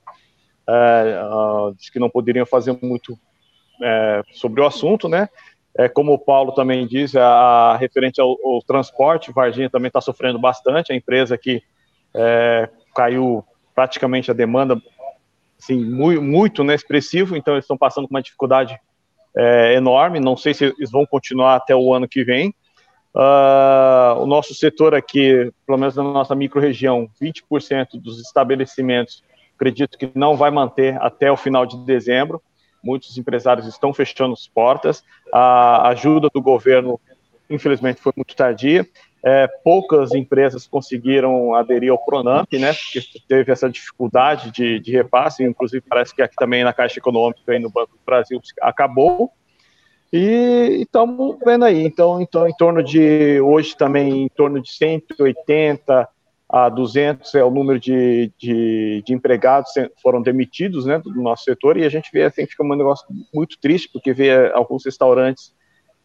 [0.67, 3.17] é, uh, que não poderiam fazer muito
[3.81, 5.29] é, sobre o assunto, né?
[5.77, 9.99] É, como o Paulo também diz, a, a referente ao, ao, transporte, Varginha também está
[9.99, 11.61] sofrendo bastante, a empresa que
[12.13, 13.43] é, caiu
[13.75, 14.81] praticamente a demanda
[15.59, 18.79] assim, muito, muito né, expressivo, então eles estão passando por uma dificuldade
[19.37, 22.55] é, enorme, não sei se eles vão continuar até o ano que vem.
[23.15, 29.23] Uh, o nosso setor aqui, pelo menos na nossa microrregião, 20% dos estabelecimentos,
[29.55, 32.41] acredito que não vai manter até o final de dezembro.
[32.83, 35.01] Muitos empresários estão fechando as portas.
[35.33, 36.99] A ajuda do governo,
[37.49, 38.85] infelizmente, foi muito tardia.
[39.23, 42.73] É, poucas empresas conseguiram aderir ao Pronamp, né?
[42.73, 47.55] Porque teve essa dificuldade de, de repasse, inclusive parece que aqui também na Caixa Econômica
[47.55, 49.31] e no Banco do Brasil acabou.
[50.13, 56.07] E estamos vendo aí, então, então, em torno de, hoje também, em torno de 180
[56.47, 61.75] a 200 é o número de, de, de empregados foram demitidos, né, do nosso setor,
[61.75, 65.53] e a gente vê, assim, fica um negócio muito triste, porque vê alguns restaurantes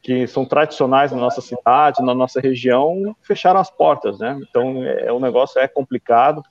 [0.03, 4.41] que são tradicionais na nossa cidade, na nossa região, fecharam as portas, né?
[4.49, 6.43] Então, é, o negócio é complicado.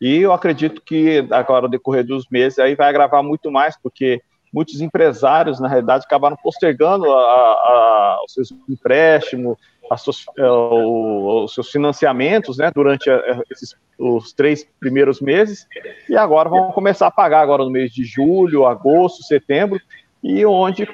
[0.00, 4.20] E eu acredito que agora, no decorrer dos meses, aí vai agravar muito mais, porque
[4.56, 9.58] muitos empresários, na realidade, acabaram postergando a, a, os seus empréstimos,
[9.98, 13.10] suas, a, o, os seus financiamentos, né, durante
[13.50, 15.66] esses, os três primeiros meses,
[16.08, 19.78] e agora vão começar a pagar agora no mês de julho, agosto, setembro,
[20.24, 20.84] e onde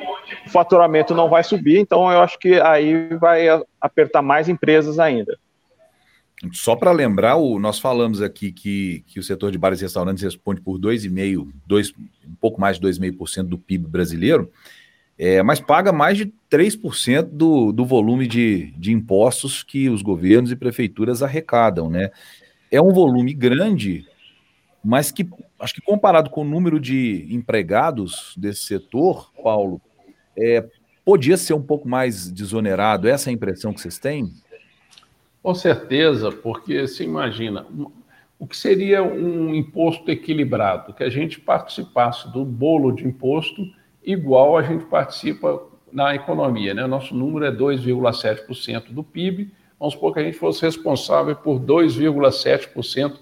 [0.44, 3.46] o faturamento não vai subir, então eu acho que aí vai
[3.80, 5.38] apertar mais empresas ainda.
[6.50, 10.24] Só para lembrar, o, nós falamos aqui que, que o setor de bares e restaurantes
[10.24, 11.94] responde por 2,5%,
[12.26, 14.50] um pouco mais de 2,5% do PIB brasileiro,
[15.16, 20.50] é, mas paga mais de 3% do, do volume de, de impostos que os governos
[20.50, 22.10] e prefeituras arrecadam, né?
[22.70, 24.04] É um volume grande,
[24.82, 25.28] mas que,
[25.60, 29.80] acho que comparado com o número de empregados desse setor, Paulo,
[30.36, 30.66] é,
[31.04, 33.08] podia ser um pouco mais desonerado.
[33.08, 34.32] Essa é a impressão que vocês têm?
[35.42, 37.66] Com certeza, porque se imagina,
[38.38, 40.94] o que seria um imposto equilibrado?
[40.94, 43.62] Que a gente participasse do bolo de imposto
[44.04, 45.62] igual a gente participa
[45.92, 46.74] na economia.
[46.74, 46.86] Né?
[46.86, 49.52] Nosso número é 2,7% do PIB.
[49.78, 53.18] Vamos supor que a gente fosse responsável por 2,7%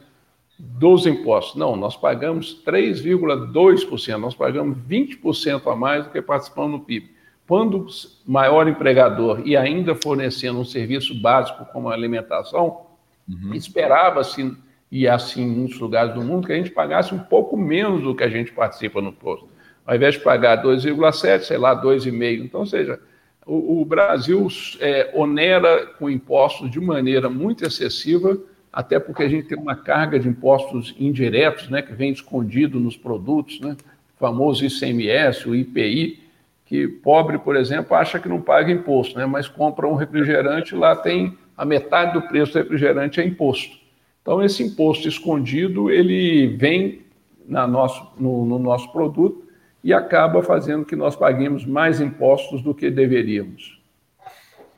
[0.59, 1.57] dos impostos.
[1.57, 7.11] Não, nós pagamos 3,2%, nós pagamos 20% a mais do que participamos no PIB.
[7.51, 7.85] Quando
[8.25, 12.83] maior empregador e ainda fornecendo um serviço básico como a alimentação,
[13.29, 13.53] uhum.
[13.53, 14.57] esperava-se,
[14.89, 18.15] e assim em muitos lugares do mundo, que a gente pagasse um pouco menos do
[18.15, 19.49] que a gente participa no posto.
[19.85, 22.45] Ao invés de pagar 2,7, sei lá, 2,5.
[22.45, 23.01] Então, ou seja,
[23.45, 24.47] o, o Brasil
[24.79, 28.39] é, onera com impostos de maneira muito excessiva,
[28.73, 32.97] até porque a gente tem uma carga de impostos indiretos, né, que vem escondido nos
[32.97, 33.77] produtos, né,
[34.17, 36.30] o famoso ICMS, o IPI,
[36.71, 39.27] que pobre, por exemplo, acha que não paga imposto, né?
[39.27, 43.77] mas compra um refrigerante, lá tem a metade do preço do refrigerante é imposto.
[44.23, 47.01] Então, esse imposto escondido, ele vem
[47.45, 49.49] na nosso, no, no nosso produto
[49.83, 53.83] e acaba fazendo que nós paguemos mais impostos do que deveríamos.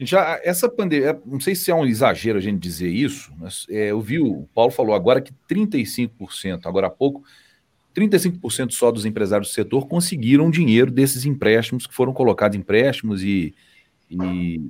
[0.00, 3.90] Já essa pandemia, não sei se é um exagero a gente dizer isso, mas é,
[3.90, 7.22] eu vi o Paulo falou agora que 35%, agora há pouco,
[7.94, 13.54] 35% só dos empresários do setor conseguiram dinheiro desses empréstimos que foram colocados empréstimos e,
[14.10, 14.60] e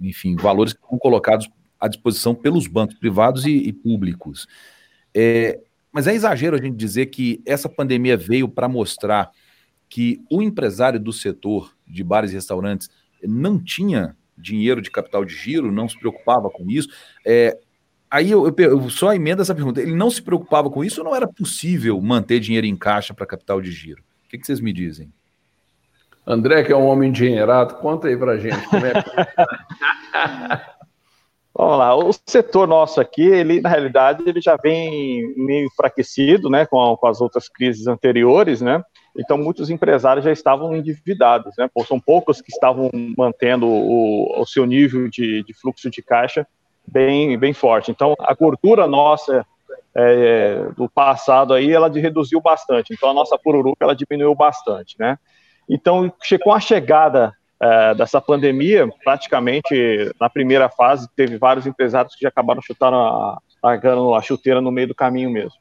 [0.00, 1.48] enfim, valores que foram colocados
[1.80, 4.46] à disposição pelos bancos privados e, e públicos.
[5.14, 5.60] É,
[5.92, 9.30] mas é exagero a gente dizer que essa pandemia veio para mostrar
[9.88, 12.90] que o empresário do setor de bares e restaurantes
[13.22, 16.88] não tinha dinheiro de capital de giro, não se preocupava com isso.
[17.24, 17.58] É,
[18.10, 19.80] Aí eu, eu, eu, só emendo essa pergunta.
[19.80, 23.26] Ele não se preocupava com isso ou não era possível manter dinheiro em caixa para
[23.26, 24.02] capital de giro?
[24.24, 25.12] O que, que, vocês me dizem?
[26.26, 28.60] André, que é um homem engenheirado, conta aí para gente.
[28.68, 29.10] Como é que...
[31.54, 36.64] Vamos lá, o setor nosso aqui, ele na realidade ele já vem meio enfraquecido, né,
[36.64, 38.80] com, com as outras crises anteriores, né?
[39.18, 41.68] Então muitos empresários já estavam endividados, né?
[41.84, 46.46] são poucos que estavam mantendo o, o seu nível de, de fluxo de caixa
[46.90, 47.90] bem, bem forte.
[47.90, 49.44] Então, a gordura nossa
[49.94, 52.92] é, do passado aí, ela reduziu bastante.
[52.92, 55.18] Então, a nossa pururuca, ela diminuiu bastante, né?
[55.68, 56.12] Então,
[56.42, 62.28] com a chegada é, dessa pandemia, praticamente na primeira fase, teve vários empresários que já
[62.28, 65.58] acabaram chutando a, largando a chuteira no meio do caminho mesmo.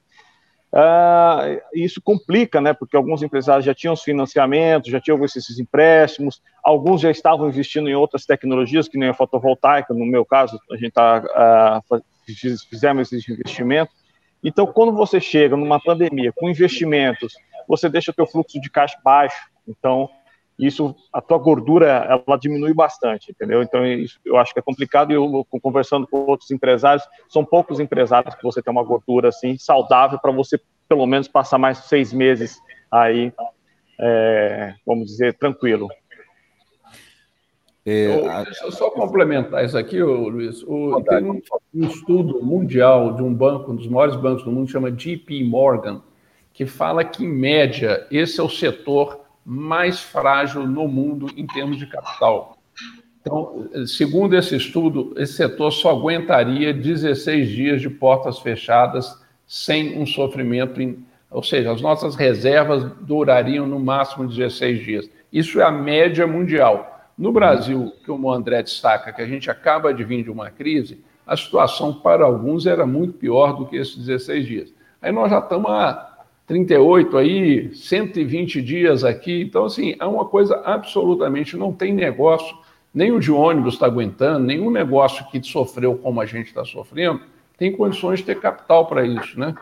[0.77, 2.71] Uh, isso complica, né?
[2.71, 7.89] Porque alguns empresários já tinham os financiamentos, já tinham esses empréstimos, alguns já estavam investindo
[7.89, 12.01] em outras tecnologias, que nem a fotovoltaica, no meu caso, a gente tá, uh,
[12.69, 13.91] fizemos esse investimento.
[14.43, 17.33] Então, quando você chega numa pandemia com investimentos,
[17.67, 19.49] você deixa o teu fluxo de caixa baixo.
[19.67, 20.07] Então,
[20.57, 21.87] isso, a tua gordura,
[22.27, 23.61] ela diminui bastante, entendeu?
[23.61, 27.79] Então, isso, eu acho que é complicado e eu, conversando com outros empresários, são poucos
[27.79, 32.11] empresários que você tem uma gordura, assim, saudável para você, pelo menos, passar mais seis
[32.11, 32.59] meses
[32.91, 33.31] aí,
[33.99, 35.87] é, vamos dizer, tranquilo.
[37.85, 40.61] É, deixa eu só complementar isso aqui, Luiz.
[40.63, 41.41] O, tem um,
[41.73, 46.01] um, estudo mundial de um banco, um dos maiores bancos do mundo, chama JP Morgan,
[46.51, 51.77] que fala que, em média, esse é o setor mais frágil no mundo em termos
[51.77, 52.57] de capital.
[53.21, 60.05] Então, segundo esse estudo, esse setor só aguentaria 16 dias de portas fechadas sem um
[60.05, 65.09] sofrimento, em, ou seja, as nossas reservas durariam no máximo 16 dias.
[65.31, 67.09] Isso é a média mundial.
[67.17, 71.01] No Brasil, como o André destaca, que a gente acaba de vir de uma crise,
[71.25, 74.73] a situação para alguns era muito pior do que esses 16 dias.
[75.01, 76.06] Aí nós já estamos há
[76.47, 79.41] 38 aí, 120 dias aqui.
[79.41, 82.57] Então, assim, é uma coisa absolutamente, não tem negócio,
[82.93, 87.21] nem o de ônibus está aguentando, nenhum negócio que sofreu como a gente está sofrendo,
[87.57, 89.53] tem condições de ter capital para isso, né?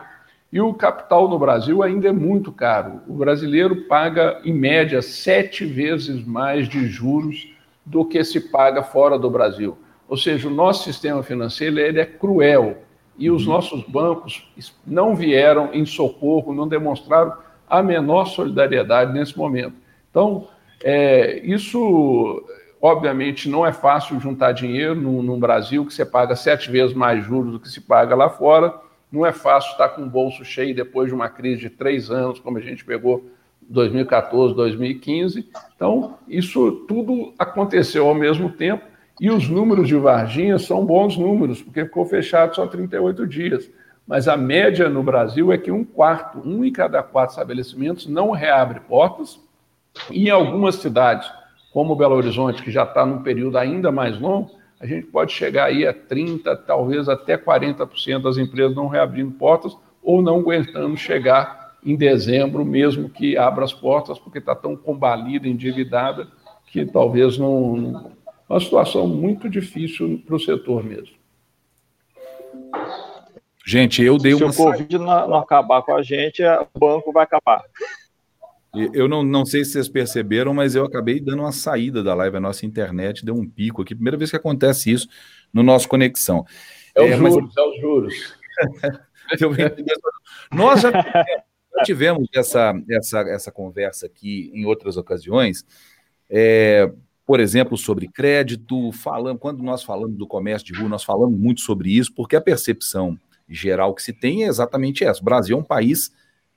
[0.52, 3.00] E o capital no Brasil ainda é muito caro.
[3.08, 7.52] O brasileiro paga, em média, sete vezes mais de juros
[7.84, 9.76] do que se paga fora do Brasil.
[10.08, 12.85] Ou seja, o nosso sistema financeiro ele é cruel
[13.18, 13.54] e os uhum.
[13.54, 14.48] nossos bancos
[14.86, 17.34] não vieram em socorro, não demonstraram
[17.68, 19.74] a menor solidariedade nesse momento.
[20.10, 20.48] Então,
[20.82, 22.44] É, isso,
[22.80, 27.24] obviamente, não é fácil juntar dinheiro no, no Brasil, que você paga sete vezes mais
[27.24, 28.74] juros do que se paga lá fora.
[29.10, 32.38] Não é fácil estar com o bolso cheio depois de uma crise de três anos,
[32.38, 33.24] como a gente pegou
[33.62, 35.48] 2014, 2015.
[35.74, 38.84] Então, isso tudo aconteceu ao mesmo tempo
[39.20, 43.70] e os números de Varginha são bons números, porque ficou fechado só 38 dias.
[44.06, 48.30] Mas a média no Brasil é que um quarto, um em cada quatro estabelecimentos não
[48.30, 49.40] reabre portas.
[50.10, 51.28] E em algumas cidades,
[51.72, 55.64] como Belo Horizonte, que já está num período ainda mais longo, a gente pode chegar
[55.64, 61.74] aí a 30%, talvez até 40% das empresas não reabrindo portas ou não aguentando chegar
[61.84, 66.28] em dezembro, mesmo que abra as portas, porque está tão combalida, endividada,
[66.66, 68.12] que talvez não.
[68.48, 71.16] Uma situação muito difícil para o setor mesmo.
[73.66, 74.52] Gente, eu dei Se uma.
[74.52, 77.64] Se o Covid não, não acabar com a gente, o banco vai acabar.
[78.92, 82.36] Eu não, não sei se vocês perceberam, mas eu acabei dando uma saída da live.
[82.36, 83.94] A nossa internet deu um pico aqui.
[83.94, 85.08] Primeira vez que acontece isso
[85.52, 86.44] no nosso Conexão.
[86.94, 87.56] É os é, juros, mas...
[87.56, 88.38] é os juros.
[90.52, 90.92] Nós já
[91.76, 95.64] já tivemos essa, essa, essa conversa aqui em outras ocasiões,
[96.28, 96.90] é,
[97.26, 101.60] por exemplo, sobre crédito, falando, quando nós falamos do comércio de rua, nós falamos muito
[101.60, 103.18] sobre isso, porque a percepção
[103.48, 105.20] geral que se tem é exatamente essa.
[105.20, 106.12] O Brasil é um país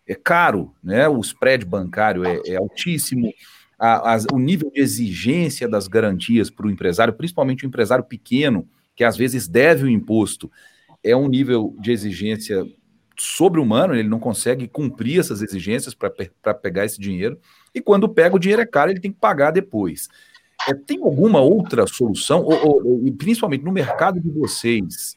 [0.08, 1.08] é caro, né?
[1.08, 3.32] o spread bancário é, é altíssimo,
[3.78, 8.68] a, a, o nível de exigência das garantias para o empresário, principalmente o empresário pequeno,
[8.96, 10.52] que às vezes deve o imposto,
[11.04, 12.66] é um nível de exigência
[13.18, 17.40] sobre-humano, ele não consegue cumprir essas exigências para pegar esse dinheiro,
[17.74, 20.10] e quando pega o dinheiro é caro, ele tem que pagar depois.
[20.68, 25.16] É, tem alguma outra solução, ou, ou, e principalmente no mercado de vocês,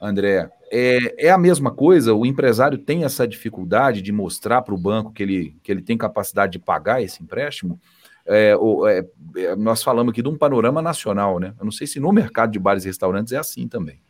[0.00, 2.14] André, é, é a mesma coisa?
[2.14, 5.98] O empresário tem essa dificuldade de mostrar para o banco que ele, que ele tem
[5.98, 7.78] capacidade de pagar esse empréstimo?
[8.24, 9.04] É, ou, é,
[9.36, 11.54] é, nós falamos aqui de um panorama nacional, né?
[11.58, 14.00] Eu não sei se no mercado de bares e restaurantes é assim também.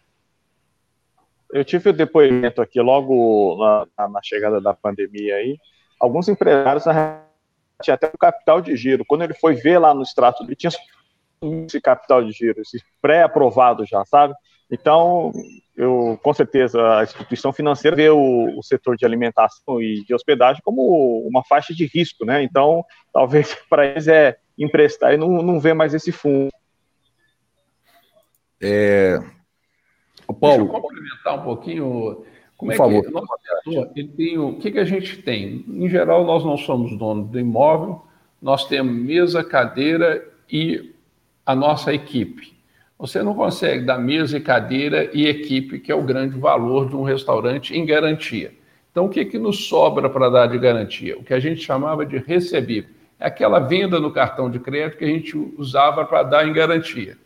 [1.52, 3.56] Eu tive o depoimento aqui logo
[3.98, 5.58] na, na chegada da pandemia aí.
[5.98, 6.84] Alguns empresários
[7.80, 9.04] tinha até o capital de giro.
[9.04, 10.70] Quando ele foi ver lá no extrato, ele tinha
[11.66, 14.34] esse capital de giro, esse pré-aprovado já, sabe?
[14.70, 15.32] Então,
[15.76, 20.62] eu com certeza a instituição financeira vê o, o, setor de alimentação e de hospedagem
[20.64, 22.42] como uma faixa de risco, né?
[22.42, 26.50] Então, talvez para eles é emprestar e não, não vê mais esse fundo.
[28.62, 29.18] É,
[30.28, 30.64] o Paulo.
[30.64, 32.24] Deixa eu complementar um pouquinho.
[32.60, 33.02] Como Por é favor.
[33.02, 35.64] que o nosso setor, ele tem o que, que a gente tem?
[35.66, 38.02] Em geral, nós não somos donos do imóvel,
[38.40, 40.92] nós temos mesa, cadeira e
[41.46, 42.52] a nossa equipe.
[42.98, 46.94] Você não consegue dar mesa e cadeira e equipe, que é o grande valor de
[46.94, 48.52] um restaurante, em garantia.
[48.90, 51.16] Então, o que, que nos sobra para dar de garantia?
[51.16, 52.90] O que a gente chamava de recebível.
[53.18, 57.16] É aquela venda no cartão de crédito que a gente usava para dar em garantia.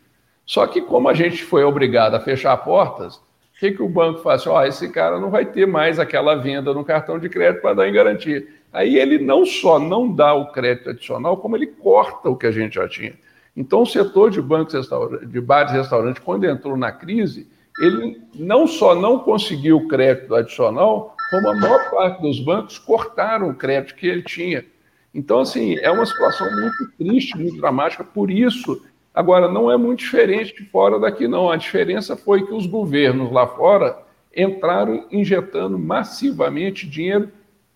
[0.45, 3.19] Só que como a gente foi obrigado a fechar portas,
[3.55, 4.45] o que, que o banco faz?
[4.45, 7.87] Oh, esse cara não vai ter mais aquela venda no cartão de crédito para dar
[7.87, 8.45] em garantia.
[8.73, 12.51] Aí ele não só não dá o crédito adicional, como ele corta o que a
[12.51, 13.13] gente já tinha.
[13.55, 14.89] Então, o setor de bancos,
[15.29, 17.47] de bares e restaurantes, quando entrou na crise,
[17.79, 23.55] ele não só não conseguiu crédito adicional, como a maior parte dos bancos cortaram o
[23.55, 24.65] crédito que ele tinha.
[25.13, 28.03] Então, assim, é uma situação muito triste, muito dramática.
[28.03, 28.83] Por isso
[29.15, 31.49] Agora, não é muito diferente de fora daqui, não.
[31.49, 33.97] A diferença foi que os governos lá fora
[34.35, 37.31] entraram injetando massivamente dinheiro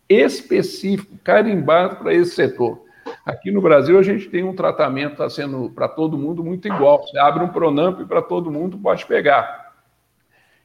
[0.10, 2.82] específico, carimbado para esse setor.
[3.26, 7.02] Aqui no Brasil, a gente tem um tratamento está sendo para todo mundo muito igual.
[7.02, 9.74] Você abre um Pronamp e para todo mundo pode pegar.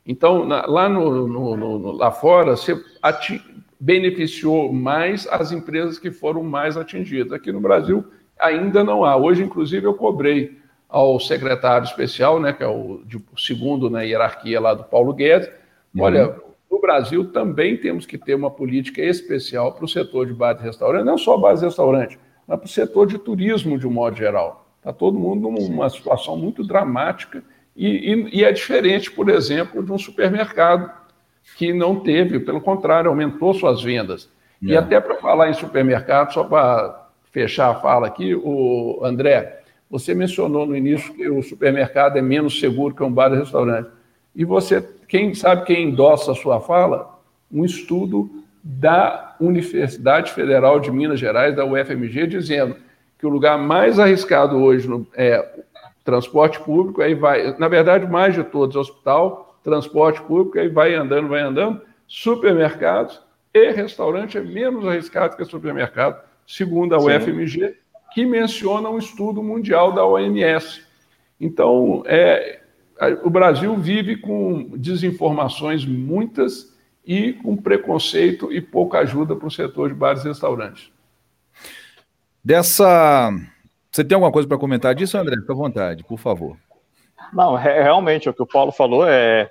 [0.04, 3.40] Então, na, lá, no, no, no, lá fora, você ati,
[3.78, 7.32] beneficiou mais as empresas que foram mais atingidas.
[7.32, 8.04] Aqui no Brasil,
[8.38, 9.16] ainda não há.
[9.16, 10.63] Hoje, inclusive, eu cobrei
[10.94, 15.12] ao secretário especial, né, que é o, de, o segundo na hierarquia lá do Paulo
[15.12, 15.48] Guedes.
[15.92, 16.02] Uhum.
[16.02, 16.36] Olha,
[16.70, 20.62] no Brasil também temos que ter uma política especial para o setor de bar e
[20.62, 22.16] restaurante, não só bar e restaurante,
[22.46, 24.68] mas para o setor de turismo de um modo geral.
[24.78, 27.42] Está todo mundo numa situação muito dramática
[27.74, 30.92] e, e, e é diferente, por exemplo, de um supermercado
[31.56, 34.30] que não teve, pelo contrário, aumentou suas vendas.
[34.62, 34.66] É.
[34.66, 40.14] E até para falar em supermercado, só para fechar a fala aqui, o André, você
[40.14, 43.88] mencionou no início que o supermercado é menos seguro que um bar e restaurante.
[44.34, 47.18] E você, quem sabe quem endossa a sua fala?
[47.52, 48.30] Um estudo
[48.62, 52.76] da Universidade Federal de Minas Gerais, da UFMG, dizendo
[53.18, 55.62] que o lugar mais arriscado hoje no, é
[56.04, 61.28] transporte público, aí vai, na verdade, mais de todos, hospital, transporte público, aí vai andando,
[61.28, 63.20] vai andando, supermercados
[63.52, 67.74] e restaurante é menos arriscado que supermercado, segundo a UFMG,
[68.14, 70.82] que menciona um estudo mundial da OMS.
[71.40, 72.60] Então, é,
[73.24, 76.72] o Brasil vive com desinformações muitas
[77.04, 80.90] e com preconceito e pouca ajuda para o setor de bares e restaurantes.
[82.42, 83.30] Dessa.
[83.90, 85.36] Você tem alguma coisa para comentar disso, André?
[85.36, 86.56] Fique à vontade, por favor.
[87.32, 89.48] Não, realmente, o que o Paulo falou é.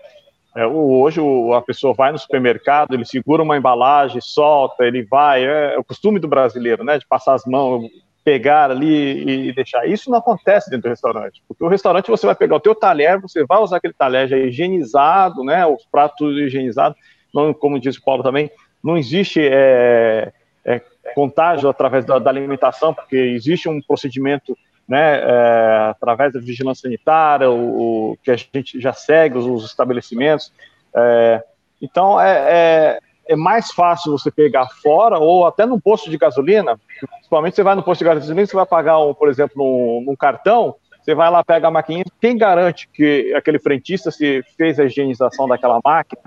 [0.55, 1.19] é hoje
[1.55, 5.43] a pessoa vai no supermercado, ele segura uma embalagem, solta, ele vai.
[5.43, 6.97] É, é o costume do brasileiro, né?
[6.97, 7.89] De passar as mãos,
[8.23, 9.87] pegar ali e deixar.
[9.87, 13.19] Isso não acontece dentro do restaurante, porque o restaurante você vai pegar o teu talher,
[13.19, 15.65] você vai usar aquele talher já higienizado, né?
[15.65, 16.97] Os pratos higienizados.
[17.33, 18.49] Não, como disse o Paulo também,
[18.83, 20.31] não existe é,
[20.63, 20.81] é,
[21.15, 24.57] contágio através da, da, alimentação, porque existe um procedimento
[24.87, 29.65] né, é, através da vigilância sanitária, o, o, que a gente já segue, os, os
[29.65, 30.51] estabelecimentos.
[30.95, 31.43] É,
[31.81, 36.79] então, é, é, mais fácil você pegar fora, ou até num posto de gasolina,
[37.15, 40.75] principalmente você vai no posto de gasolina, você vai pagar, um, por exemplo, num cartão,
[41.01, 45.47] você vai lá, pega a maquininha, quem garante que aquele frentista se fez a higienização
[45.47, 46.21] daquela máquina,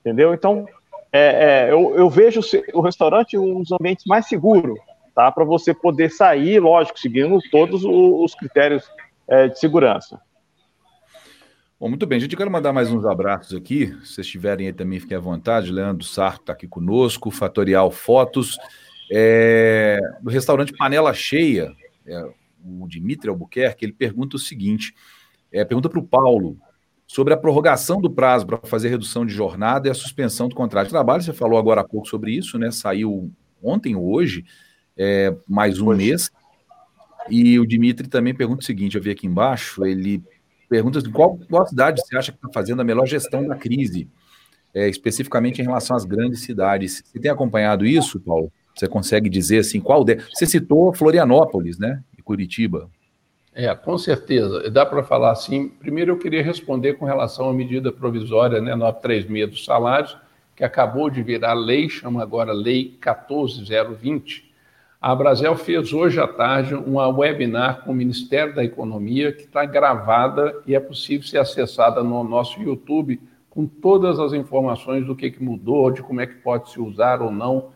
[0.00, 0.34] entendeu?
[0.34, 0.66] Então,
[1.12, 2.40] é, é, eu, eu, vejo
[2.74, 4.78] o restaurante um dos ambientes mais seguros,
[5.14, 5.30] tá?
[5.30, 8.84] Para você poder sair, lógico, seguindo todos os critérios
[9.28, 10.20] é, de segurança.
[11.78, 13.88] Bom, muito bem, gente, eu quero mandar mais uns abraços aqui.
[14.02, 15.70] Se vocês estiverem aí também, fiquem à vontade.
[15.70, 18.56] Leandro Sarto está aqui conosco, Fatorial Fotos.
[19.12, 21.70] É, do restaurante Panela Cheia,
[22.06, 22.30] é,
[22.64, 24.94] o Dimitri Albuquerque, ele pergunta o seguinte:
[25.52, 26.56] é, pergunta para o Paulo
[27.06, 30.86] sobre a prorrogação do prazo para fazer redução de jornada e a suspensão do contrato
[30.86, 31.22] de trabalho.
[31.22, 32.70] Você falou agora há pouco sobre isso, né?
[32.70, 33.30] Saiu
[33.62, 34.46] ontem ou hoje,
[34.96, 36.32] é, mais um mês.
[37.28, 40.24] E o Dimitri também pergunta o seguinte: eu vi aqui embaixo, ele
[40.68, 44.08] pergunta assim, qual, qual cidade você acha que está fazendo a melhor gestão da crise,
[44.74, 47.02] é, especificamente em relação às grandes cidades.
[47.04, 48.52] Você tem acompanhado isso, Paulo?
[48.74, 50.16] Você consegue dizer assim, qual de...
[50.34, 52.02] Você citou Florianópolis, né?
[52.18, 52.90] E Curitiba.
[53.54, 54.70] É, com certeza.
[54.70, 55.68] Dá para falar assim.
[55.68, 60.14] Primeiro, eu queria responder com relação à medida provisória né, 936 dos salários,
[60.54, 64.45] que acabou de virar lei, chama agora Lei 14020.
[65.06, 69.64] A Brasel fez hoje à tarde uma webinar com o Ministério da Economia, que está
[69.64, 75.30] gravada e é possível ser acessada no nosso YouTube, com todas as informações do que,
[75.30, 77.68] que mudou, de como é que pode se usar ou não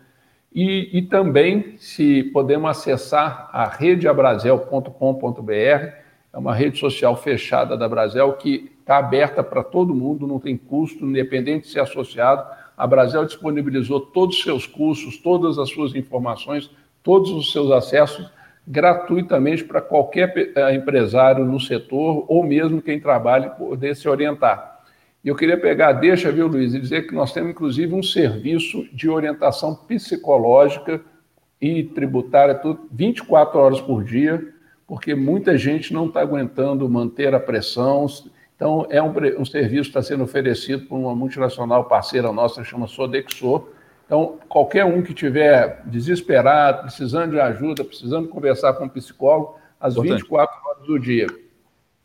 [0.53, 8.33] e, e também, se podemos acessar a redeabrasel.com.br, é uma rede social fechada da Brasel
[8.33, 12.45] que está aberta para todo mundo, não tem custo, independente de ser associado.
[12.77, 16.69] A Brasel disponibilizou todos os seus cursos, todas as suas informações,
[17.03, 18.31] todos os seus acessos
[18.67, 24.81] gratuitamente para qualquer eh, empresário no setor ou mesmo quem trabalhe poder se orientar.
[25.23, 28.87] E eu queria pegar, deixa, viu, Luiz, e dizer que nós temos, inclusive, um serviço
[28.93, 31.01] de orientação psicológica
[31.61, 34.43] e tributária tudo, 24 horas por dia,
[34.87, 38.07] porque muita gente não está aguentando manter a pressão.
[38.57, 42.87] Então, é um, um serviço que está sendo oferecido por uma multinacional parceira nossa, chama
[42.87, 43.69] Sodexo.
[44.11, 49.93] Então, qualquer um que estiver desesperado, precisando de ajuda, precisando conversar com um psicólogo, às
[49.93, 50.23] Importante.
[50.23, 51.29] 24 horas do dia.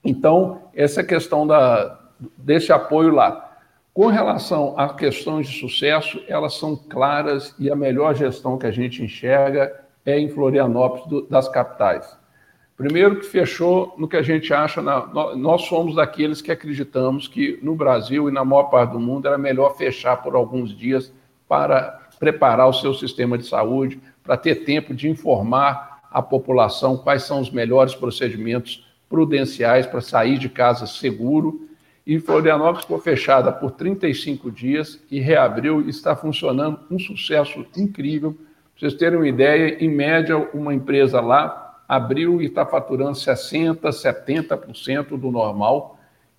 [0.03, 1.99] Então, essa questão da,
[2.37, 3.57] desse apoio lá.
[3.91, 8.71] Com relação a questões de sucesso, elas são claras e a melhor gestão que a
[8.71, 9.73] gente enxerga
[10.05, 12.15] é em Florianópolis do, das capitais.
[12.77, 17.57] Primeiro que fechou no que a gente acha, na, nós somos daqueles que acreditamos que
[17.63, 21.11] no Brasil e na maior parte do mundo era melhor fechar por alguns dias
[21.47, 27.23] para preparar o seu sistema de saúde, para ter tempo de informar a população quais
[27.23, 31.65] são os melhores procedimentos prudenciais para sair de casa seguro
[32.05, 38.33] e Florianópolis ficou fechada por 35 dias e reabriu e está funcionando um sucesso incrível.
[38.33, 43.79] Para vocês terem uma ideia, em média, uma empresa lá abriu e está faturando 60%,
[43.79, 45.94] 70% do normal,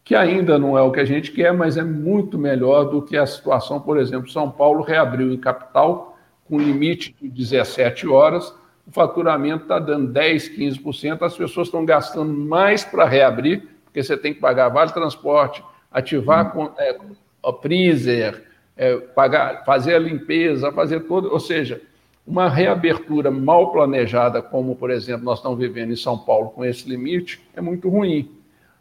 [0.07, 3.17] que ainda não é o que a gente quer, mas é muito melhor do que
[3.17, 6.17] a situação, por exemplo, São Paulo reabriu em capital
[6.49, 8.55] com limite de 17 horas,
[8.87, 14.17] o faturamento está dando 10, 15%, as pessoas estão gastando mais para reabrir porque você
[14.17, 16.71] tem que pagar vale transporte, ativar hum.
[16.79, 16.99] é,
[17.43, 18.45] o freezer,
[18.77, 21.81] é, pagar, fazer a limpeza, fazer todo, ou seja,
[22.25, 26.89] uma reabertura mal planejada, como por exemplo nós estamos vivendo em São Paulo com esse
[26.89, 28.36] limite, é muito ruim.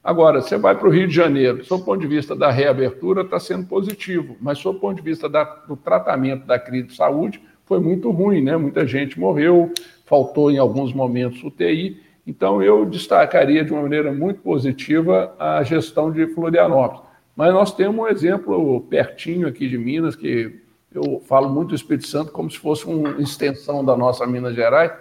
[0.06, 3.39] Agora, você vai para o Rio de Janeiro, do ponto de vista da reabertura, está
[3.39, 7.80] sendo positivo, mas do ponto de vista da, do tratamento da crise de saúde, foi
[7.80, 8.56] muito ruim, né?
[8.56, 9.74] Muita gente morreu,
[10.06, 16.12] faltou em alguns momentos UTI, então, eu destacaria de uma maneira muito positiva a gestão
[16.12, 17.03] de Florianópolis.
[17.36, 20.60] Mas nós temos um exemplo pertinho aqui de Minas, que
[20.91, 24.91] eu falo muito do Espírito Santo como se fosse uma extensão da nossa Minas Gerais.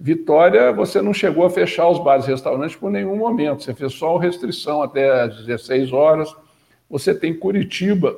[0.00, 3.94] Vitória, você não chegou a fechar os bares e restaurantes por nenhum momento, você fez
[3.94, 6.34] só restrição até às 16 horas.
[6.88, 8.16] Você tem Curitiba,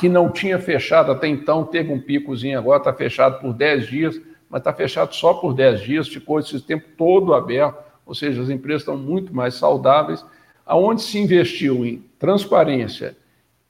[0.00, 4.20] que não tinha fechado até então, teve um picozinho agora, está fechado por 10 dias,
[4.50, 8.50] mas está fechado só por 10 dias, ficou esse tempo todo aberto, ou seja, as
[8.50, 10.24] empresas estão muito mais saudáveis.
[10.66, 13.16] Aonde se investiu em transparência,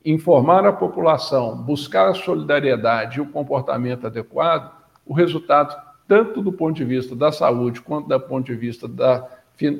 [0.04, 4.72] informar a população, buscar a solidariedade e o comportamento adequado,
[5.04, 5.76] o resultado,
[6.08, 9.28] tanto do ponto de vista da saúde quanto do ponto de vista da,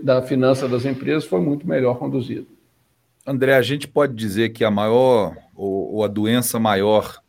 [0.04, 2.46] da finança das empresas, foi muito melhor conduzido.
[3.26, 7.20] André, a gente pode dizer que a maior, ou, ou a doença maior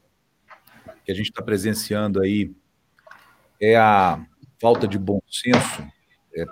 [1.05, 2.51] que a gente está presenciando aí
[3.59, 4.23] é a
[4.61, 5.81] falta de bom senso
[6.35, 6.45] é,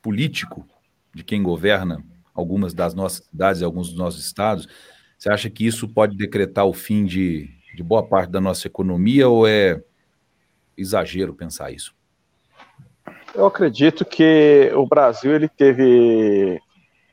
[0.00, 0.66] político
[1.12, 4.68] de quem governa algumas das nossas cidades e alguns dos nossos estados.
[5.18, 9.28] Você acha que isso pode decretar o fim de, de boa parte da nossa economia
[9.28, 9.82] ou é
[10.80, 11.94] exagero pensar isso?
[13.34, 16.60] Eu acredito que o Brasil ele teve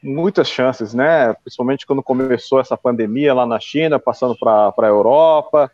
[0.02, 1.34] muitas chances, né?
[1.44, 5.72] Principalmente quando começou essa pandemia lá na China, passando para a Europa,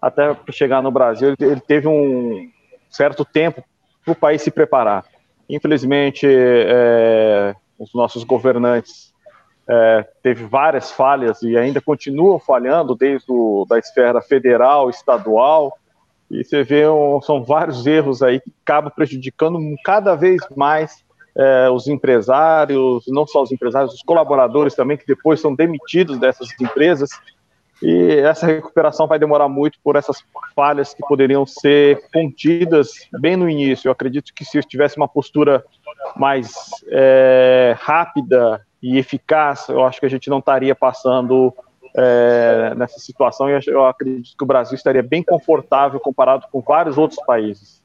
[0.00, 2.50] até chegar no Brasil, ele, teve um
[2.90, 3.64] certo tempo
[4.04, 5.04] para o país se preparar.
[5.48, 9.12] Infelizmente, é, os nossos governantes
[9.68, 15.78] é, teve várias falhas e ainda continuam falhando desde o, da esfera federal, estadual,
[16.34, 21.04] e você vê um, são vários erros aí que acabam prejudicando cada vez mais
[21.36, 26.48] é, os empresários, não só os empresários, os colaboradores também, que depois são demitidos dessas
[26.60, 27.10] empresas,
[27.82, 30.24] e essa recuperação vai demorar muito por essas
[30.54, 33.88] falhas que poderiam ser contidas bem no início.
[33.88, 35.64] Eu acredito que se tivesse uma postura
[36.16, 36.52] mais
[36.88, 41.52] é, rápida e eficaz, eu acho que a gente não estaria passando
[41.96, 46.98] é, nessa situação e eu acredito que o Brasil estaria bem confortável comparado com vários
[46.98, 47.82] outros países.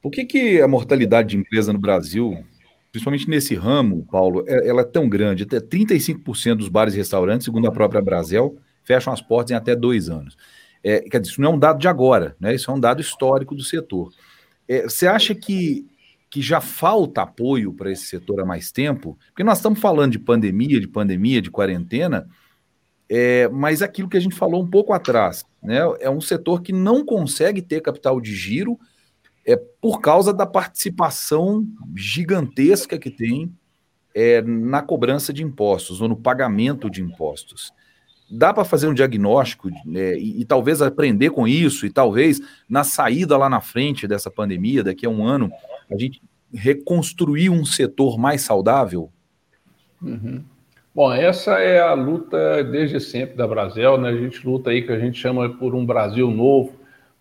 [0.00, 2.44] Por que, que a mortalidade de empresa no Brasil,
[2.92, 5.42] principalmente nesse ramo, Paulo, é, ela é tão grande?
[5.42, 9.74] Até 35% dos bares e restaurantes, segundo a própria Brasel, fecham as portas em até
[9.74, 10.36] dois anos.
[10.82, 12.54] É, quer dizer, isso não é um dado de agora, né?
[12.54, 14.12] isso é um dado histórico do setor.
[14.68, 15.86] É, você acha que
[16.30, 20.18] que já falta apoio para esse setor há mais tempo, porque nós estamos falando de
[20.18, 22.28] pandemia, de pandemia, de quarentena,
[23.10, 26.72] é, mas aquilo que a gente falou um pouco atrás, né, é um setor que
[26.72, 28.78] não consegue ter capital de giro
[29.46, 33.52] é, por causa da participação gigantesca que tem
[34.14, 37.72] é, na cobrança de impostos ou no pagamento de impostos
[38.30, 42.84] dá para fazer um diagnóstico né, e, e, talvez aprender com isso, e talvez na
[42.84, 45.50] saída lá na frente dessa pandemia, daqui a um ano,
[45.90, 46.20] a gente
[46.52, 49.10] reconstruir um setor mais saudável?
[50.02, 50.44] Uhum.
[50.98, 54.08] Bom, essa é a luta desde sempre da Brasil, né?
[54.08, 56.72] A gente luta aí que a gente chama por um Brasil novo,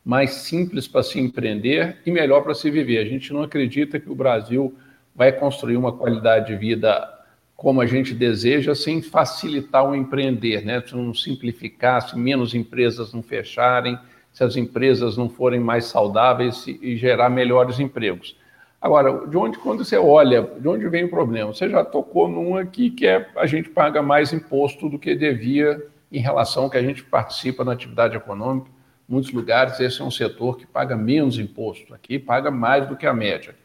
[0.04, 2.98] mais simples para se empreender e melhor para se viver.
[2.98, 4.76] A gente não acredita que o Brasil
[5.16, 7.08] vai construir uma qualidade de vida
[7.56, 10.82] como a gente deseja, sem facilitar o empreender, né?
[10.84, 13.96] Se não simplificar, se menos empresas não fecharem,
[14.34, 18.36] se as empresas não forem mais saudáveis e gerar melhores empregos.
[18.80, 21.52] Agora, de onde, quando você olha, de onde vem o problema?
[21.52, 25.84] Você já tocou num aqui que é a gente paga mais imposto do que devia
[26.12, 28.70] em relação ao que a gente participa na atividade econômica.
[29.10, 31.94] Em muitos lugares, esse é um setor que paga menos imposto.
[31.94, 33.56] Aqui paga mais do que a média.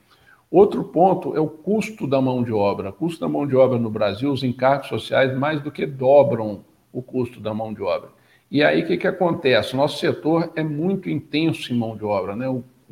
[0.51, 2.89] Outro ponto é o custo da mão de obra.
[2.91, 6.65] O custo da mão de obra no Brasil, os encargos sociais mais do que dobram
[6.91, 8.11] o custo da mão de obra.
[8.51, 9.75] E aí o que, que acontece?
[9.75, 12.47] O nosso setor é muito intenso em mão de obra, né?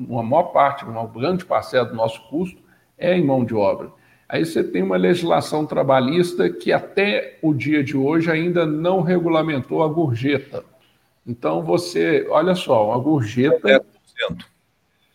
[0.09, 2.61] Uma maior parte, uma grande parcela do nosso custo
[2.99, 3.91] é em mão de obra.
[4.29, 9.83] Aí você tem uma legislação trabalhista que até o dia de hoje ainda não regulamentou
[9.83, 10.65] a gorjeta.
[11.27, 13.85] Então você, olha só, a gorjeta.
[14.29, 14.51] 10%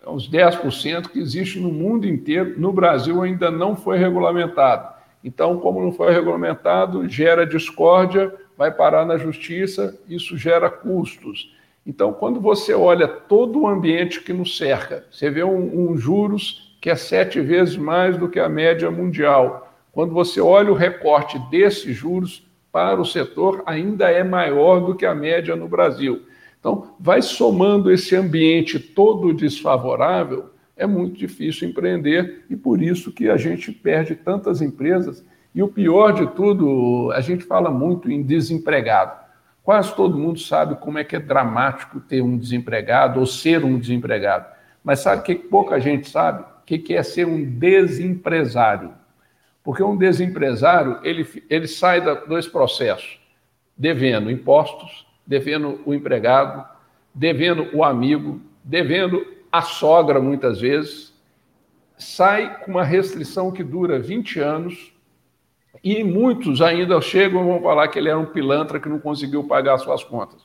[0.08, 4.94] uns 10% que existe no mundo inteiro, no Brasil ainda não foi regulamentado.
[5.24, 11.54] Então, como não foi regulamentado, gera discórdia, vai parar na justiça, isso gera custos.
[11.86, 16.76] Então, quando você olha todo o ambiente que nos cerca, você vê um, um juros
[16.82, 19.74] que é sete vezes mais do que a média mundial.
[19.92, 25.06] Quando você olha o recorte desses juros para o setor, ainda é maior do que
[25.06, 26.24] a média no Brasil.
[26.60, 33.30] Então, vai somando esse ambiente todo desfavorável, é muito difícil empreender e por isso que
[33.30, 35.24] a gente perde tantas empresas.
[35.54, 39.25] E o pior de tudo, a gente fala muito em desempregado.
[39.66, 43.78] Quase todo mundo sabe como é que é dramático ter um desempregado ou ser um
[43.78, 44.46] desempregado.
[44.82, 46.44] Mas sabe o que pouca gente sabe?
[46.44, 48.94] O que é ser um desempresário?
[49.62, 53.20] Porque um desempresário, ele, ele sai da, dois processos,
[53.76, 56.68] devendo impostos devendo o empregado,
[57.14, 61.14] devendo o amigo, devendo a sogra muitas vezes,
[61.98, 64.94] sai com uma restrição que dura 20 anos
[65.86, 69.44] e muitos ainda chegam e vão falar que ele era um pilantra que não conseguiu
[69.44, 70.42] pagar suas contas.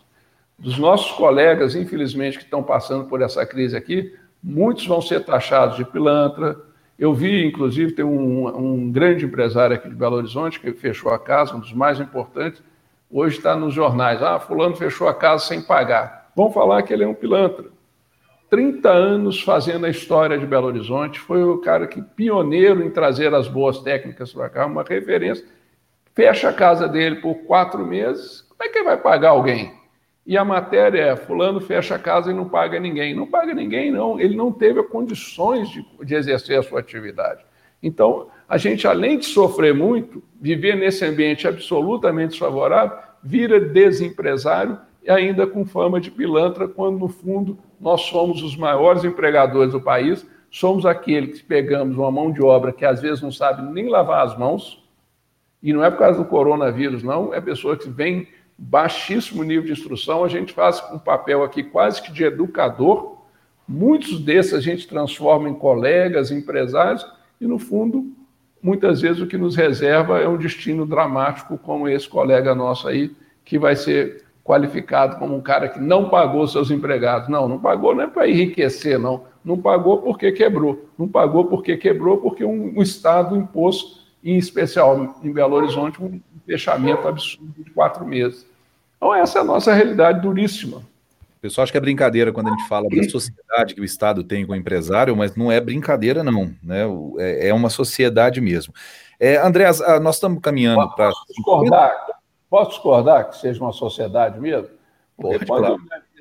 [0.59, 5.79] Dos nossos colegas, infelizmente, que estão passando por essa crise aqui, muitos vão ser taxados
[5.79, 6.61] de pilantra.
[6.99, 11.19] Eu vi, inclusive, tem um, um grande empresário aqui de Belo Horizonte que fechou a
[11.19, 12.63] casa, um dos mais importantes,
[13.11, 14.23] hoje está nos jornais.
[14.23, 16.31] Ah, fulano fechou a casa sem pagar.
[16.37, 17.65] Vão falar que ele é um pilantra.
[18.51, 23.33] 30 anos fazendo a história de Belo Horizonte, foi o cara que pioneiro em trazer
[23.33, 25.47] as boas técnicas para cá, uma referência.
[26.15, 29.73] Fecha a casa dele por quatro meses, como é que ele vai pagar alguém?
[30.27, 33.15] E a matéria é: Fulano fecha a casa e não paga ninguém.
[33.15, 34.21] Não paga ninguém, não.
[34.21, 37.43] Ele não teve condições de, de exercer a sua atividade.
[37.83, 45.11] Então, a gente, além de sofrer muito, viver nesse ambiente absolutamente desfavorável, vira desempresário e
[45.11, 50.27] ainda com fama de pilantra, quando no fundo nós somos os maiores empregadores do país,
[50.51, 54.27] somos aqueles que pegamos uma mão de obra que às vezes não sabe nem lavar
[54.27, 54.85] as mãos,
[55.63, 58.29] e não é por causa do coronavírus, não, é pessoa que vem
[58.59, 63.19] baixíssimo nível de instrução, a gente faz um papel aqui quase que de educador,
[63.67, 67.07] muitos desses a gente transforma em colegas, empresários,
[67.41, 68.13] e no fundo,
[68.63, 73.15] muitas vezes o que nos reserva é um destino dramático como esse colega nosso aí,
[73.45, 77.29] que vai ser qualificado como um cara que não pagou seus empregados.
[77.29, 79.25] Não, não pagou não é para enriquecer, não.
[79.45, 80.91] Não pagou porque quebrou.
[80.99, 86.21] Não pagou porque quebrou, porque um, um Estado impôs, em especial em Belo Horizonte, um
[86.45, 88.45] fechamento absurdo de quatro meses.
[88.97, 90.79] Então, essa é a nossa realidade duríssima.
[90.79, 94.25] O pessoal acha que é brincadeira quando a gente fala da sociedade que o Estado
[94.25, 96.53] tem com o empresário, mas não é brincadeira, não.
[96.61, 96.83] Né?
[97.19, 98.75] É, é uma sociedade mesmo.
[99.19, 101.11] É, Andrés, ah, nós estamos caminhando para.
[101.29, 102.20] discordar
[102.51, 104.69] Posso discordar que seja uma sociedade mesmo?
[105.17, 105.79] Porque pode, pode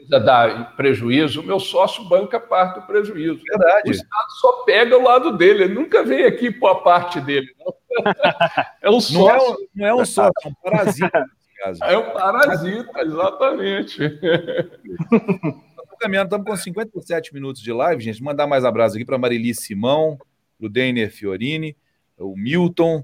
[0.08, 0.26] claro.
[0.26, 3.42] dar prejuízo, o meu sócio banca parte do prejuízo.
[3.50, 3.90] Verdade.
[3.90, 7.48] O Estado só pega o lado dele, ele nunca vem aqui por a parte dele.
[7.60, 7.74] Não.
[8.82, 9.18] É um sócio.
[9.20, 11.26] Não é um, não é um sócio, é um parasita.
[11.84, 14.20] É um parasita, exatamente.
[16.00, 18.24] caminhando, estamos com 57 minutos de live, gente.
[18.24, 20.18] Mandar mais abraço aqui para Marili Simão,
[20.58, 21.76] para o Deiner Fiorini,
[22.18, 23.04] o Milton,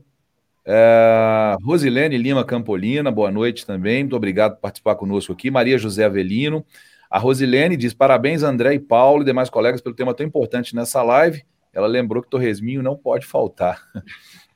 [0.68, 4.04] é, Rosilene Lima Campolina, boa noite também.
[4.04, 5.52] Muito obrigado por participar conosco aqui.
[5.52, 6.66] Maria José Avelino.
[7.10, 11.04] A Rosilene diz: parabéns, André e Paulo e demais colegas, pelo tema tão importante nessa
[11.04, 11.44] live.
[11.72, 13.82] Ela lembrou que Torresminho não pode faltar.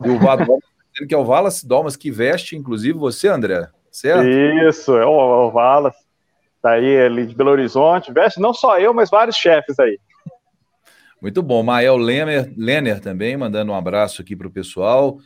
[0.01, 0.60] E o Vador
[0.93, 4.26] dizendo que é o Wallace Domas que veste, inclusive você, André, certo?
[4.26, 5.99] Isso, é o, é o Wallace.
[6.62, 8.14] Tá aí ali de Belo Horizonte.
[8.14, 9.99] Veste não só eu, mas vários chefes aí.
[11.22, 11.62] Muito bom.
[11.64, 15.18] Mael Lenner, Lenner também, mandando um abraço aqui para o pessoal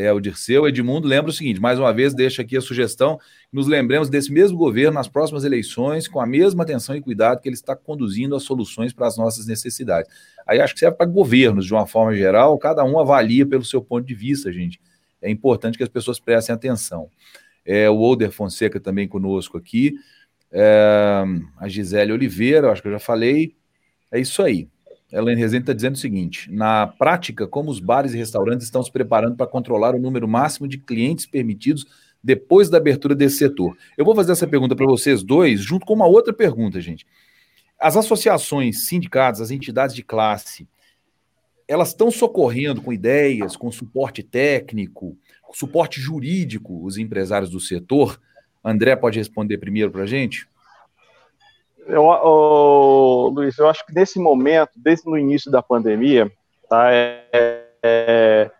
[0.00, 0.66] é, o Dirceu.
[0.66, 3.18] Edmundo lembra o seguinte: mais uma vez, deixa aqui a sugestão
[3.52, 7.48] nos lembremos desse mesmo governo nas próximas eleições, com a mesma atenção e cuidado que
[7.48, 10.10] ele está conduzindo as soluções para as nossas necessidades.
[10.46, 13.82] Aí acho que serve para governos, de uma forma geral, cada um avalia pelo seu
[13.82, 14.80] ponto de vista, gente.
[15.20, 17.08] É importante que as pessoas prestem atenção.
[17.64, 19.94] É, o Older Fonseca também conosco aqui.
[20.50, 21.24] É,
[21.58, 23.54] a Gisele Oliveira, acho que eu já falei.
[24.10, 24.68] É isso aí.
[25.12, 28.92] Elaine Rezende está dizendo o seguinte: na prática, como os bares e restaurantes estão se
[28.92, 31.86] preparando para controlar o número máximo de clientes permitidos
[32.22, 33.76] depois da abertura desse setor?
[33.96, 37.06] Eu vou fazer essa pergunta para vocês dois, junto com uma outra pergunta, gente.
[37.78, 40.68] As associações, sindicatos, as entidades de classe,
[41.66, 48.20] elas estão socorrendo com ideias, com suporte técnico, com suporte jurídico os empresários do setor?
[48.62, 50.46] André pode responder primeiro para a gente?
[51.90, 56.30] Eu, Luiz, eu acho que nesse momento, desde o início da pandemia,
[56.68, 57.24] tá, é,
[57.82, 58.50] é,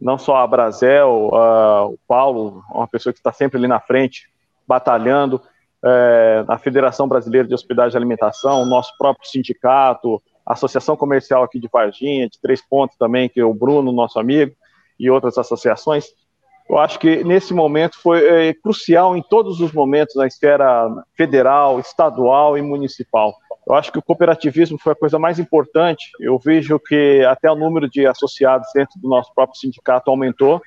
[0.00, 4.28] não só a Brasel, o Paulo, uma pessoa que está sempre ali na frente,
[4.66, 5.40] batalhando,
[5.84, 11.42] é, a Federação Brasileira de Hospedagem e Alimentação, o nosso próprio sindicato, a Associação Comercial
[11.42, 14.54] aqui de Varginha, de Três Pontos também, que é o Bruno, nosso amigo,
[14.98, 16.06] e outras associações,
[16.72, 21.78] eu acho que nesse momento foi é, crucial em todos os momentos na esfera federal,
[21.78, 23.34] estadual e municipal.
[23.68, 26.10] Eu acho que o cooperativismo foi a coisa mais importante.
[26.18, 30.62] Eu vejo que até o número de associados dentro do nosso próprio sindicato aumentou.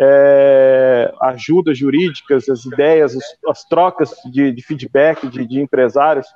[0.00, 6.26] É, ajudas jurídicas, as ideias, as, as trocas de, de feedback de, de empresários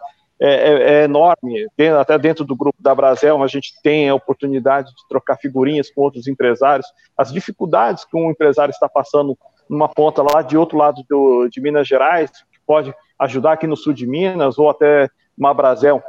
[0.41, 1.67] é, é, é, enorme.
[1.99, 6.03] Até dentro do grupo da Brasel, a gente tem a oportunidade de trocar figurinhas com
[6.03, 6.87] outros empresários.
[7.17, 9.37] As dificuldades que um empresário está passando
[9.69, 13.77] numa ponta lá de outro lado do, de Minas Gerais, que pode ajudar aqui no
[13.77, 16.03] sul de Minas, ou até uma Brasel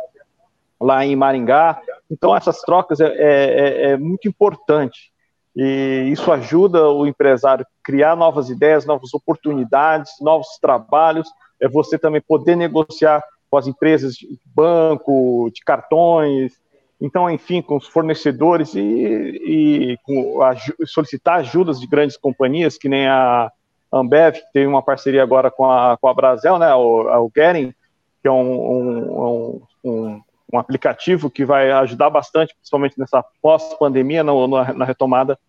[0.80, 1.82] lá em Maringá.
[2.12, 5.12] Então, essas trocas é, é, é muito importante.
[5.56, 11.28] E isso ajuda o empresário a criar novas ideias, novas oportunidades, novos trabalhos.
[11.60, 16.54] É você também poder negociar com as empresas de banco, de cartões,
[17.00, 22.90] Então, enfim, com os fornecedores e, e com a, solicitar ajudas de grandes companhias, que
[22.90, 23.52] nem a
[23.92, 28.28] Ambev, que tem uma parceria agora com a, com a Brasel, né, o, o que
[28.28, 30.22] é um, um, um,
[30.54, 35.40] um, aplicativo que vai ajudar bastante, principalmente nessa pós-pandemia, na, na, retomada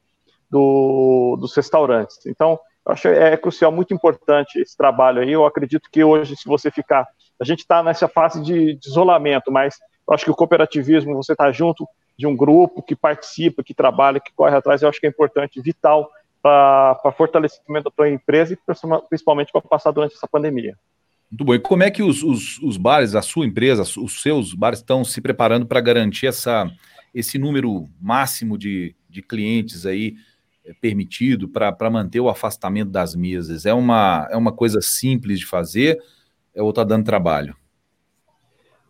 [0.50, 2.24] do, dos restaurantes.
[2.26, 5.32] Então, eu acho é crucial, muito importante esse trabalho aí.
[5.32, 7.06] Eu acredito que hoje, se você ficar.
[7.40, 9.76] A gente está nessa fase de, de, isolamento, mas
[10.06, 11.86] eu acho que o cooperativismo, você está junto
[12.18, 15.60] de um grupo que participa, que trabalha, que corre atrás, eu acho que é importante,
[15.60, 16.10] vital
[16.42, 18.58] para fortalecimento da tua empresa e
[19.08, 20.76] principalmente para passar durante essa pandemia.
[21.30, 21.54] Muito bom.
[21.54, 25.04] E como é que os, os, os bares, a sua empresa, os seus bares estão
[25.04, 26.70] se preparando para garantir essa,
[27.14, 30.14] esse número máximo de, de clientes aí
[30.64, 33.66] é, permitido para manter o afastamento das mesas?
[33.66, 35.98] É uma, é uma coisa simples de fazer
[36.56, 37.54] ou está dando trabalho?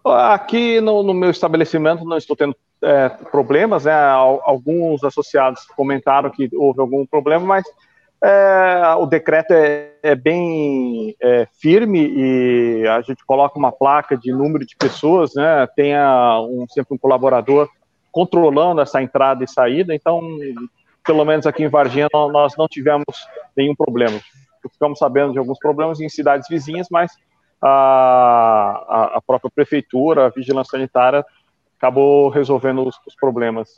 [0.05, 3.93] Aqui no, no, meu estabelecimento não estou tendo é, problemas, né?
[3.95, 7.65] Alguns associados comentaram que houve algum problema, mas
[8.23, 14.33] é, o decreto é, é bem é, firme e a gente coloca uma placa de
[14.33, 15.67] número de pessoas, né?
[15.77, 17.69] Tem um, sempre um colaborador
[18.11, 20.21] controlando essa entrada e saída, então,
[21.05, 23.05] pelo menos aqui em Varginha, nós não tivemos
[23.57, 24.19] nenhum problema.
[24.73, 27.13] Ficamos sabendo de alguns problemas em cidades vizinhas, mas
[27.63, 31.25] a, a própria prefeitura, a vigilância sanitária,
[31.77, 33.71] acabou resolvendo os, os problemas.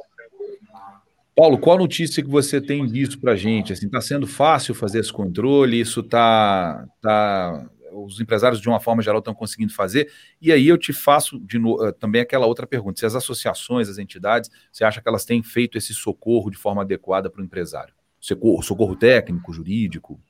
[1.37, 3.73] Paulo, qual notícia que você tem visto para a gente?
[3.73, 5.81] Está assim, sendo fácil fazer esse controle?
[5.81, 6.85] Isso está.
[7.01, 10.13] Tá, os empresários, de uma forma geral, estão conseguindo fazer?
[10.41, 13.99] E aí eu te faço novo, eh, também aquela outra pergunta: se as associações, as
[13.99, 17.95] entidades, você acha que elas têm feito esse socorro de forma adequada para o empresário?
[18.21, 20.21] Socorro, socorro técnico, jurídico?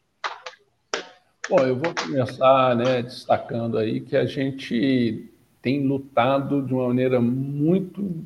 [1.51, 5.29] Bom, eu vou começar né, destacando aí que a gente
[5.61, 8.25] tem lutado de uma maneira muito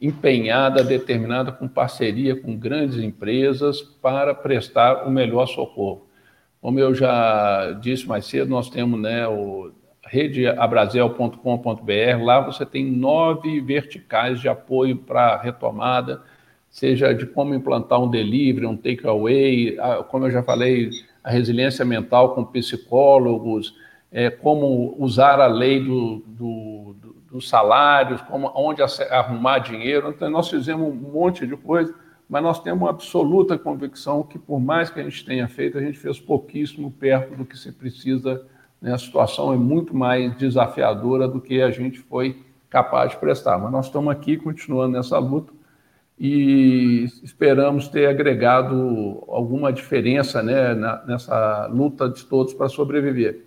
[0.00, 6.08] empenhada, determinada, com parceria com grandes empresas para prestar o melhor socorro.
[6.60, 9.70] Como eu já disse mais cedo, nós temos né, o
[10.04, 16.20] redeabrazel.com.br, lá você tem nove verticais de apoio para retomada,
[16.68, 19.76] seja de como implantar um delivery, um takeaway,
[20.08, 20.90] como eu já falei,
[21.26, 23.74] a resiliência mental com psicólogos,
[24.12, 30.08] é, como usar a lei do, do, do, dos salários, como, onde arrumar dinheiro.
[30.08, 31.92] Então, nós fizemos um monte de coisa,
[32.30, 35.80] mas nós temos uma absoluta convicção que, por mais que a gente tenha feito, a
[35.80, 38.46] gente fez pouquíssimo perto do que se precisa.
[38.80, 38.94] Né?
[38.94, 43.58] A situação é muito mais desafiadora do que a gente foi capaz de prestar.
[43.58, 45.52] Mas nós estamos aqui continuando nessa luta
[46.18, 50.74] e esperamos ter agregado alguma diferença né,
[51.06, 53.44] nessa luta de todos para sobreviver.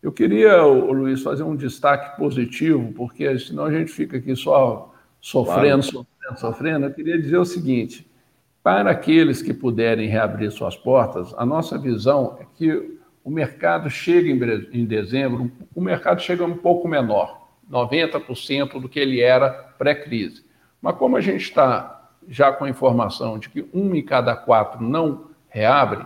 [0.00, 5.82] Eu queria, Luiz, fazer um destaque positivo, porque senão a gente fica aqui só sofrendo,
[5.82, 5.82] claro.
[5.82, 6.86] sofrendo, sofrendo.
[6.86, 8.06] Eu queria dizer o seguinte:
[8.62, 14.28] para aqueles que puderem reabrir suas portas, a nossa visão é que o mercado chega
[14.72, 20.44] em dezembro, o mercado chega um pouco menor, 90% do que ele era pré-crise.
[20.82, 21.93] Mas como a gente está
[22.28, 26.04] já com a informação de que um em cada quatro não reabre,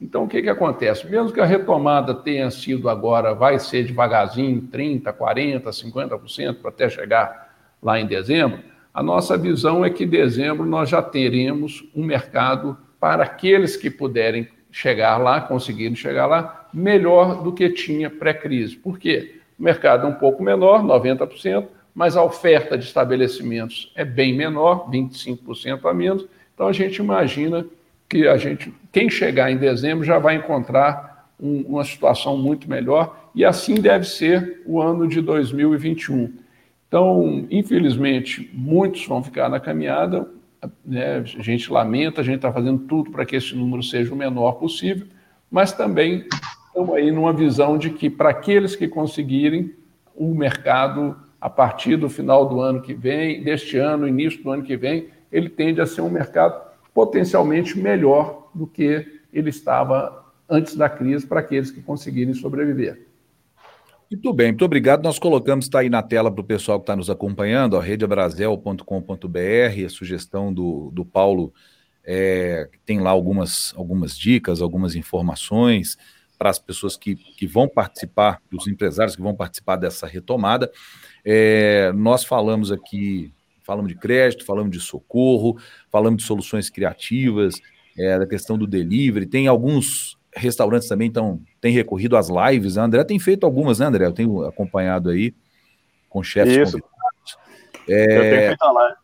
[0.00, 1.06] então, o que, que acontece?
[1.06, 6.88] Mesmo que a retomada tenha sido agora, vai ser devagarzinho, 30%, 40%, 50%, para até
[6.88, 8.60] chegar lá em dezembro,
[8.94, 13.90] a nossa visão é que em dezembro nós já teremos um mercado para aqueles que
[13.90, 18.76] puderem chegar lá, conseguirem chegar lá, melhor do que tinha pré-crise.
[18.76, 19.40] Por quê?
[19.58, 21.66] O mercado é um pouco menor, 90%,
[22.00, 26.24] mas a oferta de estabelecimentos é bem menor, 25% a menos.
[26.54, 27.66] Então a gente imagina
[28.08, 33.28] que a gente, quem chegar em dezembro já vai encontrar um, uma situação muito melhor
[33.34, 36.32] e assim deve ser o ano de 2021.
[36.88, 40.26] Então, infelizmente, muitos vão ficar na caminhada,
[40.82, 41.18] né?
[41.18, 44.52] a gente lamenta, a gente está fazendo tudo para que esse número seja o menor
[44.52, 45.06] possível,
[45.50, 46.24] mas também
[46.66, 49.74] estamos aí numa visão de que para aqueles que conseguirem,
[50.16, 54.62] o mercado, a partir do final do ano que vem, deste ano, início do ano
[54.62, 56.60] que vem, ele tende a ser um mercado
[56.92, 63.06] potencialmente melhor do que ele estava antes da crise para aqueles que conseguirem sobreviver.
[64.10, 65.04] Muito bem, muito obrigado.
[65.04, 69.88] Nós colocamos, está aí na tela para o pessoal que está nos acompanhando, redeabrasel.com.br, a
[69.88, 71.54] sugestão do, do Paulo,
[72.04, 75.96] é, tem lá algumas, algumas dicas, algumas informações
[76.36, 80.72] para as pessoas que, que vão participar, os empresários que vão participar dessa retomada.
[81.24, 83.32] É, nós falamos aqui
[83.70, 85.56] Falamos de crédito, falamos de socorro,
[85.92, 87.54] falamos de soluções criativas,
[87.96, 89.26] é, da questão do delivery.
[89.26, 92.76] Tem alguns restaurantes também então, têm recorrido às lives.
[92.76, 94.06] A André tem feito algumas, né, André?
[94.06, 95.32] Eu tenho acompanhado aí
[96.08, 96.80] com chefes Isso.
[96.80, 97.38] convidados.
[97.88, 98.96] É, Eu tenho feito a live.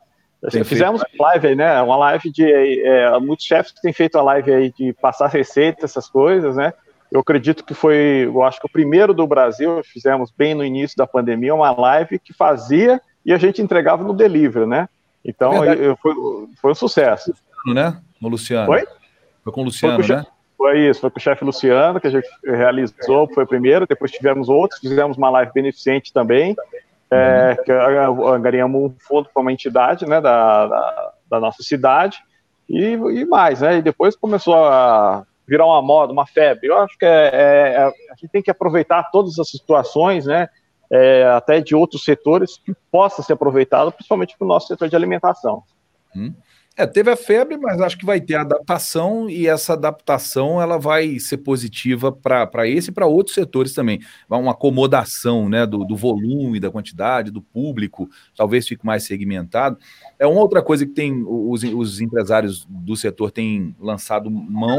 [0.51, 1.23] Tem Fizemos feito...
[1.23, 1.83] live aí, né?
[1.83, 2.83] Uma live de.
[2.85, 6.73] É, muitos chefes têm feito a live aí de passar receita, essas coisas, né?
[7.11, 10.97] Eu acredito que foi, eu acho que o primeiro do Brasil, fizemos bem no início
[10.97, 14.89] da pandemia, uma live que fazia e a gente entregava no delivery, né?
[15.25, 16.15] Então é foi,
[16.61, 17.35] foi um sucesso.
[17.67, 18.67] Né, o Luciano?
[18.67, 18.87] Foi?
[19.43, 20.27] Foi com o Luciano, foi com né?
[20.57, 24.11] Foi isso, foi com o chefe Luciano que a gente realizou, foi o primeiro, depois
[24.11, 26.57] tivemos outros, fizemos uma live beneficente também,
[27.11, 27.73] é, que
[28.41, 32.19] ganhamos um fundo para uma entidade né, da, da, da nossa cidade,
[32.69, 33.79] e, e, mais, né?
[33.79, 36.69] E depois começou a virar uma moda, uma febre.
[36.69, 40.49] Eu acho que é, é, é a gente tem que aproveitar todas as situações, né?
[40.91, 44.95] É, até de outros setores que possa ser aproveitado, principalmente para o nosso setor de
[44.95, 45.65] alimentação.
[46.15, 46.33] Hum.
[46.79, 51.19] É, teve a febre, mas acho que vai ter adaptação e essa adaptação ela vai
[51.19, 53.99] ser positiva para esse e para outros setores também.
[54.29, 59.79] Uma acomodação né, do, do, volume, da quantidade, do público, talvez fique mais segmentado.
[60.19, 64.79] É uma outra coisa que tem os, os empresários do setor têm lançado mão,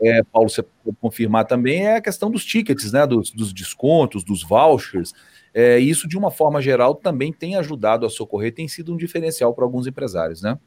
[0.00, 4.24] é, Paulo, você pode confirmar também, é a questão dos tickets, né, dos, dos descontos,
[4.24, 5.12] dos vouchers.
[5.54, 9.54] É, isso, de uma forma geral, também tem ajudado a socorrer, tem sido um diferencial
[9.54, 10.58] para alguns empresários, né?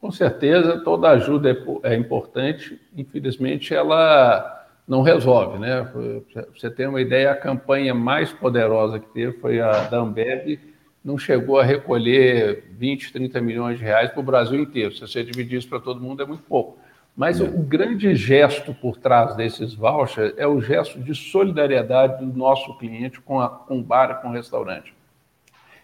[0.00, 2.80] Com certeza, toda ajuda é, é importante.
[2.96, 5.82] Infelizmente, ela não resolve, né?
[6.32, 10.58] Pra você ter uma ideia, a campanha mais poderosa que teve foi a da Ambev,
[11.04, 14.94] não chegou a recolher 20, 30 milhões de reais para o Brasil inteiro.
[14.94, 16.78] Se você dividir isso para todo mundo, é muito pouco.
[17.16, 17.44] Mas é.
[17.44, 23.20] o grande gesto por trás desses vouchers é o gesto de solidariedade do nosso cliente
[23.20, 24.94] com, a, com o bar, com o restaurante.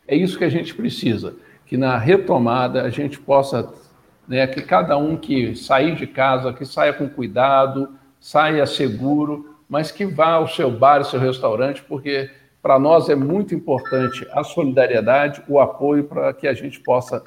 [0.06, 1.34] É isso que a gente precisa,
[1.66, 3.72] que na retomada a gente possa
[4.26, 9.90] né, que cada um que sair de casa, que saia com cuidado, saia seguro, mas
[9.90, 12.30] que vá ao seu bar, ao seu restaurante, porque
[12.62, 17.22] para nós é muito importante a solidariedade, o apoio para que a gente possa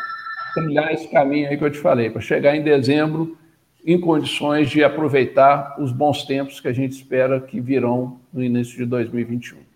[0.54, 3.38] trilhar esse caminho aí que eu te falei, para chegar em dezembro
[3.86, 8.78] em condições de aproveitar os bons tempos que a gente espera que virão no início
[8.78, 9.67] de 2021.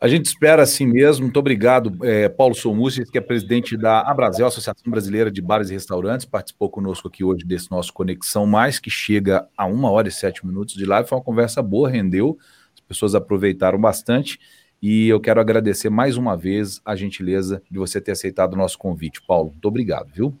[0.00, 1.24] A gente espera assim mesmo.
[1.24, 5.72] Muito obrigado, é, Paulo Somussi, que é presidente da Abrazel, Associação Brasileira de Bares e
[5.72, 10.12] Restaurantes, participou conosco aqui hoje desse nosso Conexão Mais, que chega a uma hora e
[10.12, 11.08] sete minutos de live.
[11.08, 12.38] Foi uma conversa boa, rendeu,
[12.72, 14.38] as pessoas aproveitaram bastante.
[14.80, 18.78] E eu quero agradecer mais uma vez a gentileza de você ter aceitado o nosso
[18.78, 19.20] convite.
[19.26, 20.32] Paulo, muito obrigado, viu?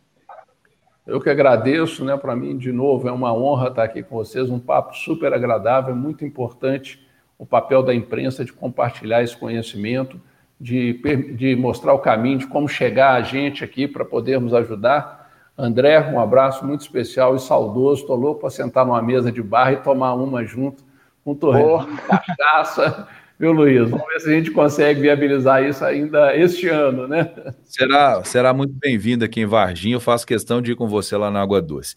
[1.04, 2.16] Eu que agradeço, né?
[2.16, 5.96] Para mim, de novo, é uma honra estar aqui com vocês, um papo super agradável,
[5.96, 7.07] muito importante
[7.38, 10.20] o papel da imprensa de compartilhar esse conhecimento,
[10.60, 10.94] de,
[11.36, 15.30] de mostrar o caminho de como chegar a gente aqui para podermos ajudar.
[15.56, 18.02] André, um abraço muito especial e saudoso.
[18.02, 20.84] Estou louco para sentar numa mesa de bar e tomar uma junto
[21.24, 23.08] com um torresmo de cachaça.
[23.38, 23.88] Viu, Luiz?
[23.88, 27.32] Vamos ver se a gente consegue viabilizar isso ainda este ano, né?
[27.62, 29.94] Será, será muito bem-vindo aqui em Varginha.
[29.94, 31.94] Eu faço questão de ir com você lá na Água Doce.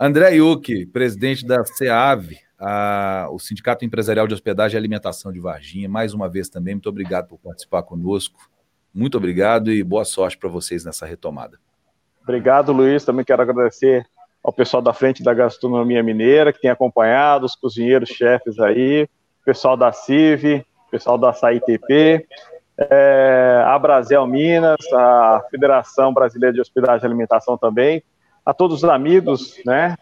[0.00, 5.88] André Yuki, presidente da SEAV, a, o Sindicato Empresarial de Hospedagem e Alimentação de Varginha.
[5.88, 8.38] Mais uma vez também, muito obrigado por participar conosco.
[8.94, 11.58] Muito obrigado e boa sorte para vocês nessa retomada.
[12.22, 13.04] Obrigado, Luiz.
[13.04, 14.06] Também quero agradecer
[14.42, 19.08] ao pessoal da frente da gastronomia mineira que tem acompanhado, os cozinheiros, chefes aí,
[19.44, 22.26] pessoal da CIV, pessoal da SAITP,
[22.78, 28.02] é, a Brasil Minas, a Federação Brasileira de Hospedagem e Alimentação também,
[28.44, 29.96] a todos os amigos, né,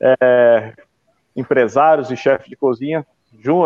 [0.00, 0.74] é,
[1.36, 3.06] empresários e chefes de cozinha,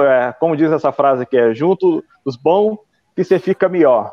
[0.04, 2.78] é, como diz essa frase aqui, é junto dos bons
[3.14, 4.12] que você fica melhor.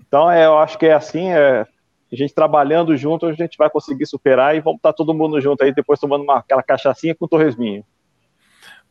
[0.00, 1.66] Então, é, eu acho que é assim, é,
[2.10, 5.62] a gente trabalhando junto, a gente vai conseguir superar e vamos estar todo mundo junto
[5.62, 7.84] aí, depois tomando uma, aquela cachaçinha com torresminho.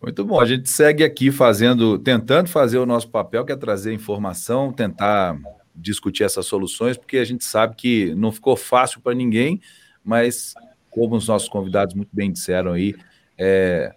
[0.01, 0.39] Muito bom.
[0.39, 5.35] A gente segue aqui fazendo, tentando fazer o nosso papel, que é trazer informação, tentar
[5.75, 9.59] discutir essas soluções, porque a gente sabe que não ficou fácil para ninguém,
[10.03, 10.53] mas
[10.89, 12.95] como os nossos convidados muito bem disseram aí,
[13.37, 13.93] é,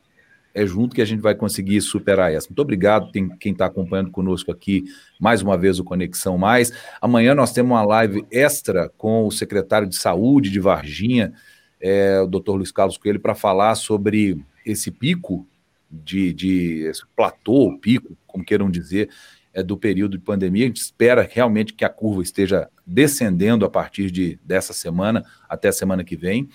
[0.54, 2.48] é junto que a gente vai conseguir superar essa.
[2.48, 4.84] Muito obrigado tem, quem está acompanhando conosco aqui,
[5.20, 6.72] mais uma vez o Conexão Mais.
[7.00, 11.32] Amanhã nós temos uma live extra com o secretário de Saúde de Varginha,
[11.80, 15.46] é, o doutor Luiz Carlos Coelho, para falar sobre esse pico
[15.90, 19.08] de, de esse platô, pico, como queiram dizer,
[19.52, 20.64] é, do período de pandemia.
[20.64, 25.68] A gente espera realmente que a curva esteja descendendo a partir de, dessa semana até
[25.68, 26.48] a semana que vem.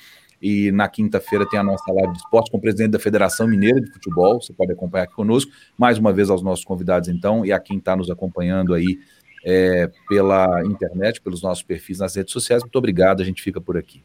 [0.47, 3.81] E na quinta-feira tem a nossa live de esporte com o presidente da Federação Mineira
[3.81, 4.39] de Futebol.
[4.39, 5.51] Você pode acompanhar aqui conosco.
[5.75, 8.99] Mais uma vez aos nossos convidados, então, e a quem está nos acompanhando aí
[9.43, 12.61] é, pela internet, pelos nossos perfis nas redes sociais.
[12.61, 14.03] Muito obrigado, a gente fica por aqui.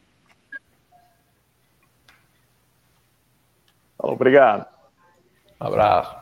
[3.99, 4.67] Obrigado.
[5.61, 6.20] Um abraço.